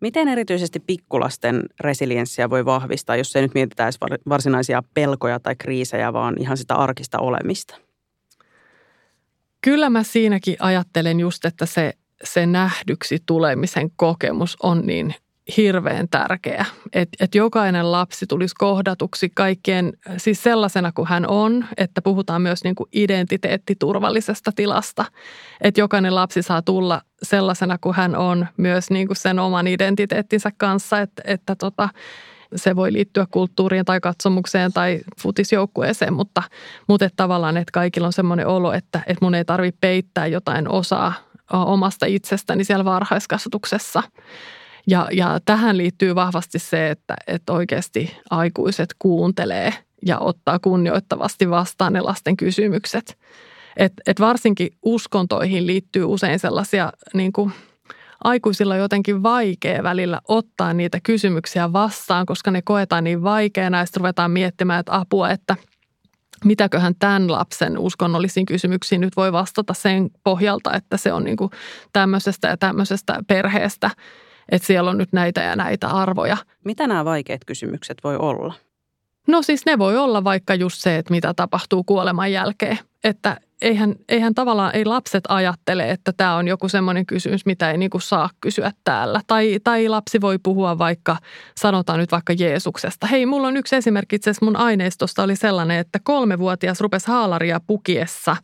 Miten 0.00 0.28
erityisesti 0.28 0.80
pikkulasten 0.80 1.62
resilienssiä 1.80 2.50
voi 2.50 2.64
vahvistaa, 2.64 3.16
jos 3.16 3.36
ei 3.36 3.42
nyt 3.42 3.54
mietitään 3.54 3.86
edes 3.86 3.98
varsinaisia 4.28 4.82
pelkoja 4.94 5.40
tai 5.40 5.56
kriisejä, 5.56 6.12
vaan 6.12 6.34
ihan 6.38 6.56
sitä 6.56 6.74
arkista 6.74 7.18
olemista? 7.18 7.76
Kyllä 9.60 9.90
mä 9.90 10.02
siinäkin 10.02 10.56
ajattelen 10.58 11.20
just, 11.20 11.44
että 11.44 11.66
se, 11.66 11.92
se 12.24 12.46
nähdyksi 12.46 13.18
tulemisen 13.26 13.90
kokemus 13.96 14.56
on 14.62 14.86
niin 14.86 15.14
hirveän 15.56 16.08
tärkeä. 16.08 16.64
Että 16.92 17.24
et 17.24 17.34
jokainen 17.34 17.92
lapsi 17.92 18.26
tulisi 18.26 18.54
kohdatuksi 18.58 19.30
kaikkien, 19.34 19.92
siis 20.16 20.42
sellaisena 20.42 20.92
kuin 20.92 21.08
hän 21.08 21.28
on, 21.28 21.64
että 21.76 22.02
puhutaan 22.02 22.42
myös 22.42 22.64
niin 22.64 22.74
kuin 22.74 22.88
identiteettiturvallisesta 22.92 24.52
tilasta. 24.56 25.04
Että 25.60 25.80
jokainen 25.80 26.14
lapsi 26.14 26.42
saa 26.42 26.62
tulla 26.62 27.00
sellaisena 27.22 27.78
kuin 27.78 27.94
hän 27.94 28.16
on 28.16 28.46
myös 28.56 28.90
niin 28.90 29.06
kuin 29.06 29.16
sen 29.16 29.38
oman 29.38 29.66
identiteettinsä 29.66 30.50
kanssa, 30.56 31.00
että, 31.00 31.22
että 31.26 31.56
tota, 31.56 31.88
se 32.56 32.76
voi 32.76 32.92
liittyä 32.92 33.26
kulttuuriin 33.30 33.84
tai 33.84 34.00
katsomukseen 34.00 34.72
tai 34.72 35.00
futisjoukkueeseen, 35.22 36.12
mutta, 36.12 36.42
mutta 36.88 37.04
että 37.04 37.16
tavallaan, 37.16 37.56
että 37.56 37.72
kaikilla 37.72 38.06
on 38.06 38.12
semmoinen 38.12 38.46
olo, 38.46 38.72
että, 38.72 39.00
että 39.06 39.24
mun 39.24 39.34
ei 39.34 39.44
tarvitse 39.44 39.78
peittää 39.80 40.26
jotain 40.26 40.68
osaa 40.68 41.12
omasta 41.52 42.06
itsestäni 42.06 42.64
siellä 42.64 42.84
varhaiskasvatuksessa. 42.84 44.02
Ja, 44.86 45.08
ja 45.12 45.40
tähän 45.44 45.76
liittyy 45.76 46.14
vahvasti 46.14 46.58
se, 46.58 46.90
että, 46.90 47.14
että 47.26 47.52
oikeasti 47.52 48.16
aikuiset 48.30 48.88
kuuntelee 48.98 49.74
ja 50.06 50.18
ottaa 50.18 50.58
kunnioittavasti 50.58 51.50
vastaan 51.50 51.92
ne 51.92 52.00
lasten 52.00 52.36
kysymykset. 52.36 53.18
Et, 53.76 53.92
et 54.06 54.20
varsinkin 54.20 54.68
uskontoihin 54.82 55.66
liittyy 55.66 56.04
usein 56.04 56.38
sellaisia 56.38 56.92
niin 57.14 57.32
kuin, 57.32 57.52
aikuisilla 58.24 58.76
jotenkin 58.76 59.22
vaikea 59.22 59.82
välillä 59.82 60.20
ottaa 60.28 60.72
niitä 60.72 60.98
kysymyksiä 61.02 61.72
vastaan, 61.72 62.26
koska 62.26 62.50
ne 62.50 62.62
koetaan 62.62 63.04
niin 63.04 63.22
vaikeana 63.22 63.78
ja 63.78 63.86
sitten 63.86 64.00
ruvetaan 64.00 64.30
miettimään, 64.30 64.80
että 64.80 64.96
apua, 64.96 65.30
että 65.30 65.56
mitäköhän 66.44 66.94
tämän 66.98 67.32
lapsen 67.32 67.78
uskonnollisiin 67.78 68.46
kysymyksiin 68.46 69.00
nyt 69.00 69.16
voi 69.16 69.32
vastata 69.32 69.74
sen 69.74 70.10
pohjalta, 70.24 70.74
että 70.74 70.96
se 70.96 71.12
on 71.12 71.24
niin 71.24 71.36
kuin 71.36 71.50
tämmöisestä 71.92 72.48
ja 72.48 72.56
tämmöisestä 72.56 73.18
perheestä– 73.28 73.90
että 74.48 74.66
siellä 74.66 74.90
on 74.90 74.98
nyt 74.98 75.12
näitä 75.12 75.42
ja 75.42 75.56
näitä 75.56 75.88
arvoja. 75.88 76.36
Mitä 76.64 76.86
nämä 76.86 77.04
vaikeat 77.04 77.44
kysymykset 77.44 77.98
voi 78.04 78.16
olla? 78.16 78.54
No 79.26 79.42
siis 79.42 79.66
ne 79.66 79.78
voi 79.78 79.96
olla 79.96 80.24
vaikka 80.24 80.54
just 80.54 80.80
se, 80.80 80.96
että 80.96 81.10
mitä 81.10 81.34
tapahtuu 81.34 81.84
kuoleman 81.84 82.32
jälkeen. 82.32 82.78
Että 83.04 83.36
eihän, 83.62 83.94
eihän 84.08 84.34
tavallaan, 84.34 84.74
ei 84.74 84.84
lapset 84.84 85.24
ajattele, 85.28 85.90
että 85.90 86.12
tämä 86.16 86.36
on 86.36 86.48
joku 86.48 86.68
semmoinen 86.68 87.06
kysymys, 87.06 87.46
mitä 87.46 87.70
ei 87.70 87.78
niinku 87.78 88.00
saa 88.00 88.30
kysyä 88.40 88.72
täällä. 88.84 89.20
Tai, 89.26 89.60
tai 89.64 89.88
lapsi 89.88 90.20
voi 90.20 90.38
puhua 90.38 90.78
vaikka, 90.78 91.16
sanotaan 91.56 91.98
nyt 91.98 92.12
vaikka 92.12 92.32
Jeesuksesta. 92.32 93.06
Hei, 93.06 93.26
mulla 93.26 93.48
on 93.48 93.56
yksi 93.56 93.76
esimerkki, 93.76 94.16
itse 94.16 94.32
mun 94.42 94.56
aineistosta 94.56 95.22
oli 95.22 95.36
sellainen, 95.36 95.78
että 95.78 95.98
kolmevuotias 96.02 96.80
rupesi 96.80 97.06
haalaria 97.06 97.60
pukiessa, 97.66 98.36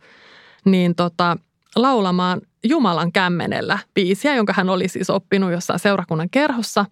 niin 0.65 0.95
tota, 0.95 1.37
laulamaan 1.75 2.41
Jumalan 2.63 3.11
kämmenellä 3.11 3.79
biisiä, 3.93 4.35
jonka 4.35 4.53
hän 4.57 4.69
oli 4.69 4.87
siis 4.87 5.09
oppinut 5.09 5.51
jossain 5.51 5.79
seurakunnan 5.79 6.29
kerhossa. 6.29 6.85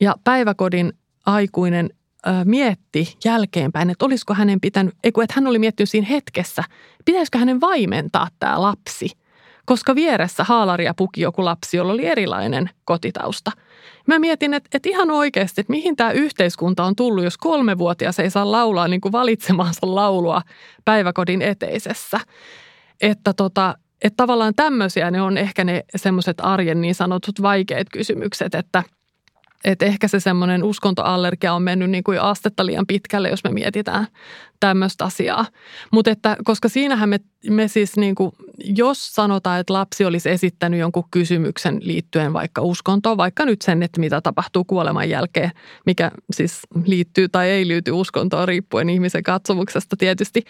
Ja 0.00 0.14
päiväkodin 0.24 0.92
aikuinen 1.26 1.90
mietti 2.44 3.16
jälkeenpäin, 3.24 3.90
että 3.90 4.04
olisiko 4.04 4.34
hänen 4.34 4.60
pitänyt, 4.60 4.94
ei 5.04 5.12
kun, 5.12 5.24
että 5.24 5.34
hän 5.36 5.46
oli 5.46 5.58
miettinyt 5.58 5.90
siinä 5.90 6.06
hetkessä, 6.06 6.64
pitäisikö 7.04 7.38
hänen 7.38 7.60
vaimentaa 7.60 8.28
tämä 8.38 8.62
lapsi, 8.62 9.10
koska 9.64 9.94
vieressä 9.94 10.44
haalaria 10.44 10.94
puki 10.94 11.20
joku 11.20 11.44
lapsi, 11.44 11.76
jolla 11.76 11.92
oli 11.92 12.06
erilainen 12.06 12.70
kotitausta. 12.84 13.50
Mä 14.06 14.18
mietin, 14.18 14.54
että, 14.54 14.68
että 14.74 14.88
ihan 14.88 15.10
oikeasti, 15.10 15.60
että 15.60 15.70
mihin 15.70 15.96
tämä 15.96 16.12
yhteiskunta 16.12 16.84
on 16.84 16.96
tullut, 16.96 17.24
jos 17.24 17.38
kolmevuotias 17.38 18.18
ei 18.18 18.30
saa 18.30 18.52
laulaa 18.52 18.88
niin 18.88 19.00
kuin 19.00 19.12
valitsemaansa 19.12 19.94
laulua 19.94 20.42
päiväkodin 20.84 21.42
eteisessä. 21.42 22.20
Että 23.00 23.32
tota, 23.32 23.74
että 24.02 24.16
tavallaan 24.16 24.54
tämmöisiä 24.54 25.10
ne 25.10 25.22
on 25.22 25.38
ehkä 25.38 25.64
ne 25.64 25.84
semmoiset 25.96 26.36
arjen 26.40 26.80
niin 26.80 26.94
sanotut 26.94 27.42
vaikeat 27.42 27.86
kysymykset, 27.92 28.54
että 28.54 28.82
että 29.64 29.86
ehkä 29.86 30.08
se 30.08 30.20
semmoinen 30.20 30.64
uskontoallergia 30.64 31.52
on 31.52 31.62
mennyt 31.62 31.90
niin 31.90 32.04
kuin 32.04 32.20
astetta 32.20 32.66
liian 32.66 32.86
pitkälle, 32.86 33.28
jos 33.28 33.44
me 33.44 33.50
mietitään 33.50 34.06
tämmöistä 34.60 35.04
asiaa. 35.04 35.46
Mutta 35.92 36.10
että, 36.10 36.36
koska 36.44 36.68
siinähän 36.68 37.08
me, 37.08 37.20
me 37.50 37.68
siis 37.68 37.96
niin 37.96 38.14
kuin, 38.14 38.32
jos 38.64 39.14
sanotaan, 39.14 39.60
että 39.60 39.72
lapsi 39.72 40.04
olisi 40.04 40.30
esittänyt 40.30 40.80
jonkun 40.80 41.04
kysymyksen 41.10 41.78
liittyen 41.82 42.32
vaikka 42.32 42.62
uskontoon, 42.62 43.16
vaikka 43.16 43.44
nyt 43.44 43.62
sen, 43.62 43.82
että 43.82 44.00
mitä 44.00 44.20
tapahtuu 44.20 44.64
kuoleman 44.64 45.08
jälkeen, 45.08 45.50
mikä 45.86 46.10
siis 46.32 46.60
liittyy 46.86 47.28
tai 47.28 47.50
ei 47.50 47.68
liity 47.68 47.90
uskontoon 47.90 48.48
riippuen 48.48 48.90
ihmisen 48.90 49.22
katsomuksesta 49.22 49.96
tietysti. 49.96 50.42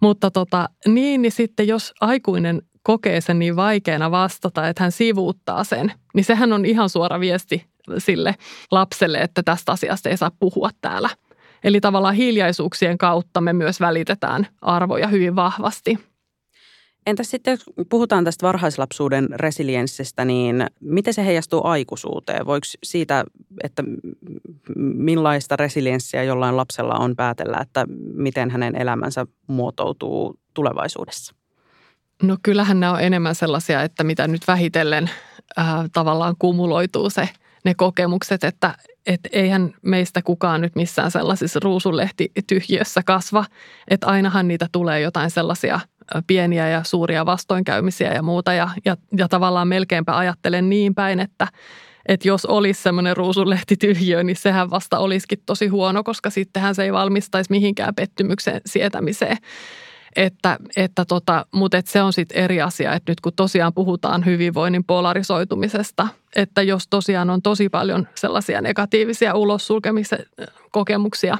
Mutta 0.00 0.30
tota, 0.30 0.68
niin, 0.86 1.22
niin 1.22 1.32
sitten 1.32 1.68
jos 1.68 1.94
aikuinen 2.00 2.62
kokee 2.82 3.20
sen 3.20 3.38
niin 3.38 3.56
vaikeana 3.56 4.10
vastata, 4.10 4.68
että 4.68 4.82
hän 4.82 4.92
sivuuttaa 4.92 5.64
sen, 5.64 5.92
niin 6.14 6.24
sehän 6.24 6.52
on 6.52 6.64
ihan 6.64 6.88
suora 6.88 7.20
viesti 7.20 7.66
sille 7.98 8.34
lapselle, 8.70 9.18
että 9.18 9.42
tästä 9.42 9.72
asiasta 9.72 10.08
ei 10.08 10.16
saa 10.16 10.30
puhua 10.38 10.70
täällä. 10.80 11.08
Eli 11.64 11.80
tavallaan 11.80 12.14
hiljaisuuksien 12.14 12.98
kautta 12.98 13.40
me 13.40 13.52
myös 13.52 13.80
välitetään 13.80 14.46
arvoja 14.62 15.08
hyvin 15.08 15.36
vahvasti. 15.36 15.98
Entäs 17.06 17.30
sitten, 17.30 17.52
jos 17.52 17.64
puhutaan 17.90 18.24
tästä 18.24 18.46
varhaislapsuuden 18.46 19.28
resilienssistä, 19.34 20.24
niin 20.24 20.66
miten 20.80 21.14
se 21.14 21.26
heijastuu 21.26 21.60
aikuisuuteen? 21.64 22.46
Voiko 22.46 22.64
siitä, 22.82 23.24
että 23.64 23.84
millaista 24.76 25.56
resilienssiä 25.56 26.22
jollain 26.22 26.56
lapsella 26.56 26.94
on 26.94 27.16
päätellä, 27.16 27.58
että 27.60 27.86
miten 28.14 28.50
hänen 28.50 28.76
elämänsä 28.76 29.26
muotoutuu 29.46 30.40
tulevaisuudessa? 30.54 31.41
No 32.22 32.36
kyllähän 32.42 32.80
nämä 32.80 32.92
on 32.92 33.00
enemmän 33.00 33.34
sellaisia, 33.34 33.82
että 33.82 34.04
mitä 34.04 34.28
nyt 34.28 34.48
vähitellen 34.48 35.10
äh, 35.58 35.66
tavallaan 35.92 36.34
kumuloituu 36.38 37.10
se, 37.10 37.28
ne 37.64 37.74
kokemukset, 37.74 38.44
että 38.44 38.74
et 39.06 39.20
eihän 39.32 39.74
meistä 39.82 40.22
kukaan 40.22 40.60
nyt 40.60 40.76
missään 40.76 41.10
sellaisissa 41.10 41.60
ruusunlehtityhjiössä 41.62 43.02
kasva, 43.06 43.44
että 43.88 44.06
ainahan 44.06 44.48
niitä 44.48 44.66
tulee 44.72 45.00
jotain 45.00 45.30
sellaisia 45.30 45.80
pieniä 46.26 46.68
ja 46.68 46.84
suuria 46.84 47.26
vastoinkäymisiä 47.26 48.12
ja 48.14 48.22
muuta 48.22 48.52
ja, 48.52 48.68
ja, 48.84 48.96
ja 49.16 49.28
tavallaan 49.28 49.68
melkeinpä 49.68 50.16
ajattelen 50.16 50.68
niin 50.68 50.94
päin, 50.94 51.20
että, 51.20 51.48
että 52.06 52.28
jos 52.28 52.46
olisi 52.46 52.82
semmoinen 52.82 53.16
ruusunlehtityhjiö, 53.16 54.22
niin 54.22 54.36
sehän 54.36 54.70
vasta 54.70 54.98
olisikin 54.98 55.42
tosi 55.46 55.66
huono, 55.66 56.02
koska 56.02 56.30
sittenhän 56.30 56.74
se 56.74 56.84
ei 56.84 56.92
valmistaisi 56.92 57.50
mihinkään 57.50 57.94
pettymyksen 57.94 58.60
sietämiseen. 58.66 59.36
Että, 60.16 60.58
että 60.76 61.04
tota, 61.04 61.46
mutta 61.52 61.78
et 61.78 61.86
se 61.86 62.02
on 62.02 62.12
sitten 62.12 62.38
eri 62.38 62.60
asia, 62.60 62.94
että 62.94 63.12
nyt 63.12 63.20
kun 63.20 63.32
tosiaan 63.36 63.74
puhutaan 63.74 64.24
hyvinvoinnin 64.24 64.84
polarisoitumisesta, 64.84 66.08
että 66.36 66.62
jos 66.62 66.88
tosiaan 66.88 67.30
on 67.30 67.42
tosi 67.42 67.68
paljon 67.68 68.08
sellaisia 68.14 68.60
negatiivisia 68.60 69.34
ulossulkemisen 69.34 70.26
kokemuksia, 70.70 71.38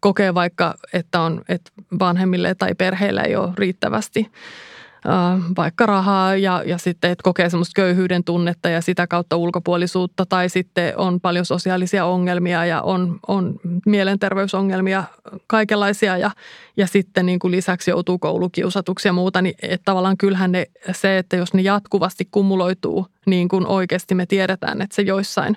kokee 0.00 0.34
vaikka, 0.34 0.74
että, 0.92 1.20
on, 1.20 1.42
että 1.48 1.70
vanhemmille 1.98 2.54
tai 2.54 2.74
perheille 2.74 3.20
ei 3.20 3.36
ole 3.36 3.52
riittävästi 3.56 4.30
vaikka 5.56 5.86
rahaa 5.86 6.36
ja, 6.36 6.62
ja 6.66 6.78
sitten, 6.78 7.10
että 7.10 7.22
kokee 7.22 7.50
semmoista 7.50 7.72
köyhyyden 7.76 8.24
tunnetta 8.24 8.68
ja 8.68 8.80
sitä 8.80 9.06
kautta 9.06 9.36
ulkopuolisuutta 9.36 10.26
tai 10.26 10.48
sitten 10.48 10.98
on 10.98 11.20
paljon 11.20 11.44
sosiaalisia 11.44 12.04
ongelmia 12.04 12.66
ja 12.66 12.82
on, 12.82 13.18
on 13.28 13.60
mielenterveysongelmia 13.86 15.04
kaikenlaisia 15.46 16.16
ja, 16.16 16.30
ja 16.76 16.86
sitten 16.86 17.26
niin 17.26 17.38
kuin 17.38 17.50
lisäksi 17.50 17.90
joutuu 17.90 18.18
koulukiusatuksi 18.18 19.08
ja 19.08 19.12
muuta, 19.12 19.42
niin 19.42 19.54
että 19.62 19.84
tavallaan 19.84 20.16
kyllähän 20.16 20.52
ne, 20.52 20.66
se, 20.92 21.18
että 21.18 21.36
jos 21.36 21.54
ne 21.54 21.62
jatkuvasti 21.62 22.28
kumuloituu 22.30 23.06
niin 23.26 23.48
kuin 23.48 23.66
oikeasti 23.66 24.14
me 24.14 24.26
tiedetään, 24.26 24.82
että 24.82 24.96
se 24.96 25.02
joissain 25.02 25.56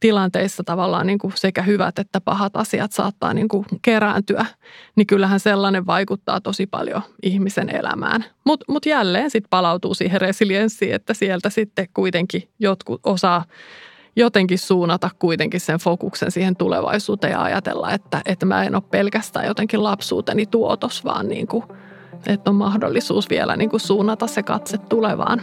tilanteissa 0.00 0.62
tavallaan 0.64 1.06
niin 1.06 1.18
kuin 1.18 1.32
sekä 1.36 1.62
hyvät 1.62 1.98
että 1.98 2.20
pahat 2.20 2.56
asiat 2.56 2.92
saattaa 2.92 3.34
niin 3.34 3.48
kuin 3.48 3.64
kerääntyä, 3.82 4.46
niin 4.96 5.06
kyllähän 5.06 5.40
sellainen 5.40 5.86
vaikuttaa 5.86 6.40
tosi 6.40 6.66
paljon 6.66 7.02
ihmisen 7.22 7.76
elämään. 7.76 8.24
Mutta 8.44 8.64
mut 8.68 8.86
jälleen 8.86 9.30
sitten 9.30 9.50
palautuu 9.50 9.94
siihen 9.94 10.20
resilienssiin, 10.20 10.94
että 10.94 11.14
sieltä 11.14 11.50
sitten 11.50 11.88
kuitenkin 11.94 12.48
jotkut 12.58 13.00
osaa 13.04 13.44
jotenkin 14.16 14.58
suunnata 14.58 15.10
kuitenkin 15.18 15.60
sen 15.60 15.78
fokuksen 15.78 16.30
siihen 16.30 16.56
tulevaisuuteen 16.56 17.30
ja 17.30 17.42
ajatella, 17.42 17.92
että, 17.92 18.22
että 18.26 18.46
mä 18.46 18.64
en 18.64 18.74
ole 18.74 18.82
pelkästään 18.90 19.46
jotenkin 19.46 19.82
lapsuuteni 19.82 20.46
tuotos, 20.46 21.04
vaan 21.04 21.28
niin 21.28 21.46
kuin, 21.46 21.64
että 22.26 22.50
on 22.50 22.56
mahdollisuus 22.56 23.30
vielä 23.30 23.56
niin 23.56 23.70
kuin 23.70 23.80
suunnata 23.80 24.26
se 24.26 24.42
katse 24.42 24.78
tulevaan. 24.78 25.42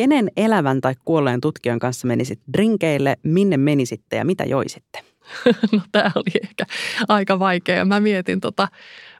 Kenen 0.00 0.30
elävän 0.36 0.80
tai 0.80 0.94
kuolleen 1.04 1.40
tutkijan 1.40 1.78
kanssa 1.78 2.06
menisit 2.06 2.40
drinkeille, 2.52 3.16
minne 3.22 3.56
menisitte 3.56 4.16
ja 4.16 4.24
mitä 4.24 4.44
joisitte? 4.44 5.00
no 5.72 5.80
tämä 5.92 6.10
oli 6.14 6.40
ehkä 6.42 6.66
aika 7.08 7.38
vaikea. 7.38 7.84
Mä 7.84 8.00
mietin 8.00 8.40
tota, 8.40 8.68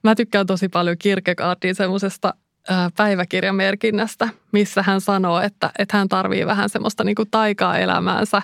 mä 0.02 0.14
tykkään 0.14 0.46
tosi 0.46 0.68
paljon 0.68 0.96
Kierkegaardin 0.98 1.74
semmoisesta 1.74 2.34
päiväkirjamerkinnästä, 2.96 4.28
missä 4.52 4.82
hän 4.82 5.00
sanoo, 5.00 5.40
että, 5.40 5.70
että 5.78 5.96
hän 5.96 6.08
tarvii 6.08 6.46
vähän 6.46 6.68
semmoista 6.68 7.04
niin 7.04 7.16
kuin 7.16 7.30
taikaa 7.30 7.78
elämäänsä 7.78 8.42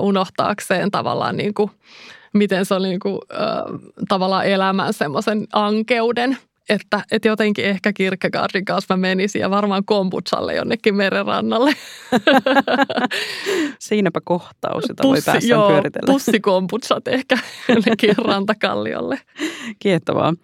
unohtaakseen 0.00 0.90
tavallaan 0.90 1.36
niin 1.36 1.54
kuin, 1.54 1.70
miten 2.34 2.64
se 2.64 2.74
oli 2.74 2.88
niin 2.88 3.00
kuin, 3.00 3.18
tavallaan 4.08 4.46
elämän 4.46 4.92
semmoisen 4.92 5.46
ankeuden– 5.52 6.36
että, 6.68 7.02
että 7.10 7.28
jotenkin 7.28 7.64
ehkä 7.64 7.92
Kierkegaardin 7.92 8.64
kanssa 8.64 8.94
mä 8.94 9.00
menisin 9.00 9.40
ja 9.40 9.50
varmaan 9.50 9.84
kombutsalle 9.84 10.54
jonnekin 10.54 10.94
merenrannalle. 10.94 11.72
Siinäpä 13.78 14.20
kohtaus, 14.24 14.84
jota 14.88 15.02
Pussi, 15.02 15.26
voi 15.26 15.32
päässä 15.32 15.48
joo, 15.48 15.68
pyöritellä. 15.68 16.12
pussikombutsat 16.12 17.08
ehkä 17.08 17.38
jonnekin 17.68 18.14
rantakalliolle. 18.18 19.18
Kiehtovaa. 19.78 20.34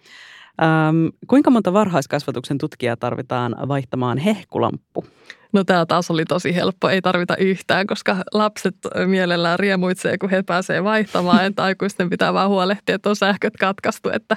Ähm, 0.61 1.07
kuinka 1.27 1.51
monta 1.51 1.73
varhaiskasvatuksen 1.73 2.57
tutkijaa 2.57 2.97
tarvitaan 2.97 3.55
vaihtamaan 3.67 4.17
hehkulamppu? 4.17 5.05
No 5.53 5.63
tämä 5.63 5.85
taas 5.85 6.11
oli 6.11 6.25
tosi 6.25 6.55
helppo, 6.55 6.89
ei 6.89 7.01
tarvita 7.01 7.37
yhtään, 7.37 7.87
koska 7.87 8.17
lapset 8.33 8.75
mielellään 9.05 9.59
riemuitsee, 9.59 10.17
kun 10.17 10.29
he 10.29 10.43
pääsee 10.43 10.83
vaihtamaan, 10.83 11.45
että 11.45 11.63
aikuisten 11.63 12.09
pitää 12.09 12.33
vaan 12.33 12.49
huolehtia, 12.49 12.95
että 12.95 13.09
on 13.09 13.15
sähköt 13.15 13.57
katkaistu, 13.57 14.09
että 14.13 14.35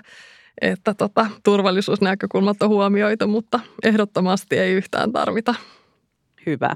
että 0.60 0.94
tota, 0.94 1.26
turvallisuusnäkökulmat 1.44 2.62
on 2.62 2.68
huomioitu, 2.68 3.28
mutta 3.28 3.60
ehdottomasti 3.82 4.58
ei 4.58 4.72
yhtään 4.72 5.12
tarvita. 5.12 5.54
Hyvä. 6.46 6.70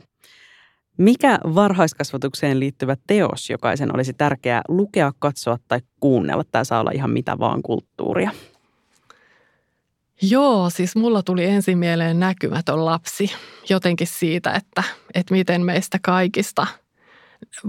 Mikä 0.99 1.39
varhaiskasvatukseen 1.55 2.61
liittyvä 2.61 2.97
teos 3.07 3.51
jokaisen 3.51 3.95
olisi 3.95 4.13
tärkeää 4.13 4.63
lukea, 4.69 5.13
katsoa 5.19 5.59
tai 5.69 5.81
kuunnella? 6.01 6.45
Tämä 6.45 6.65
saa 6.65 6.81
olla 6.81 6.91
ihan 6.95 7.11
mitä 7.11 7.39
vaan 7.39 7.63
kulttuuria. 7.63 8.31
Joo, 10.23 10.71
siis 10.71 10.97
mulla 10.97 11.23
tuli 11.23 11.45
ensin 11.45 11.79
mieleen 11.79 12.21
näkymätön 12.21 12.85
lapsi. 12.85 13.31
Jotenkin 13.71 14.07
siitä, 14.07 14.53
että, 14.53 14.83
että 15.15 15.35
miten 15.35 15.65
meistä 15.65 15.99
kaikista– 16.03 16.67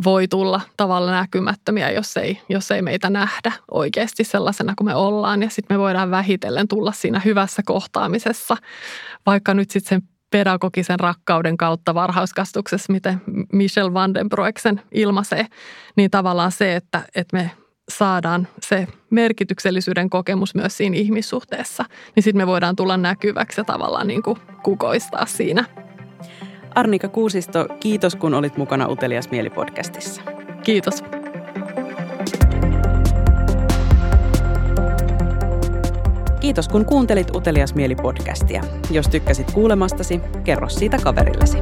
voi 0.03 0.27
tulla 0.27 0.61
tavalla 0.77 1.11
näkymättömiä, 1.11 1.91
jos 1.91 2.17
ei, 2.17 2.41
jos 2.49 2.71
ei 2.71 2.81
meitä 2.81 3.09
nähdä 3.09 3.51
oikeasti 3.71 4.23
sellaisena 4.23 4.73
kuin 4.77 4.85
me 4.85 4.95
ollaan. 4.95 5.43
Ja 5.43 5.49
sitten 5.49 5.77
me 5.77 5.79
voidaan 5.79 6.11
vähitellen 6.11 6.67
tulla 6.67 6.91
siinä 6.91 7.21
hyvässä 7.25 7.61
kohtaamisessa, 7.65 8.57
vaikka 9.25 9.53
nyt 9.53 9.71
sitten 9.71 9.89
sen 9.89 10.09
pedagogisen 10.31 10.99
rakkauden 10.99 11.57
kautta 11.57 11.93
varhauskastuksessa, 11.93 12.93
miten 12.93 13.21
Michel 13.53 13.93
van 13.93 14.13
den 14.13 14.29
Broeksen 14.29 14.81
ilmaisee, 14.91 15.45
niin 15.95 16.11
tavallaan 16.11 16.51
se, 16.51 16.75
että, 16.75 17.01
että 17.15 17.37
me 17.37 17.51
saadaan 17.89 18.47
se 18.61 18.87
merkityksellisyyden 19.09 20.09
kokemus 20.09 20.55
myös 20.55 20.77
siinä 20.77 20.97
ihmissuhteessa, 20.97 21.85
niin 22.15 22.23
sitten 22.23 22.41
me 22.41 22.47
voidaan 22.47 22.75
tulla 22.75 22.97
näkyväksi 22.97 23.61
ja 23.61 23.65
tavallaan 23.65 24.07
niin 24.07 24.23
kuin 24.23 24.37
kukoistaa 24.63 25.25
siinä 25.25 25.65
Arnika 26.77 27.07
Kuusisto, 27.07 27.65
kiitos 27.79 28.15
kun 28.15 28.33
olit 28.33 28.57
mukana 28.57 28.87
Utelias 28.87 29.29
Mieli-podcastissa. 29.29 30.21
Kiitos. 30.63 31.03
Kiitos 36.39 36.67
kun 36.67 36.85
kuuntelit 36.85 37.35
Utelias 37.35 37.75
Mieli-podcastia. 37.75 38.65
Jos 38.91 39.07
tykkäsit 39.07 39.51
kuulemastasi, 39.51 40.21
kerro 40.43 40.69
siitä 40.69 40.97
kaverillesi. 41.03 41.57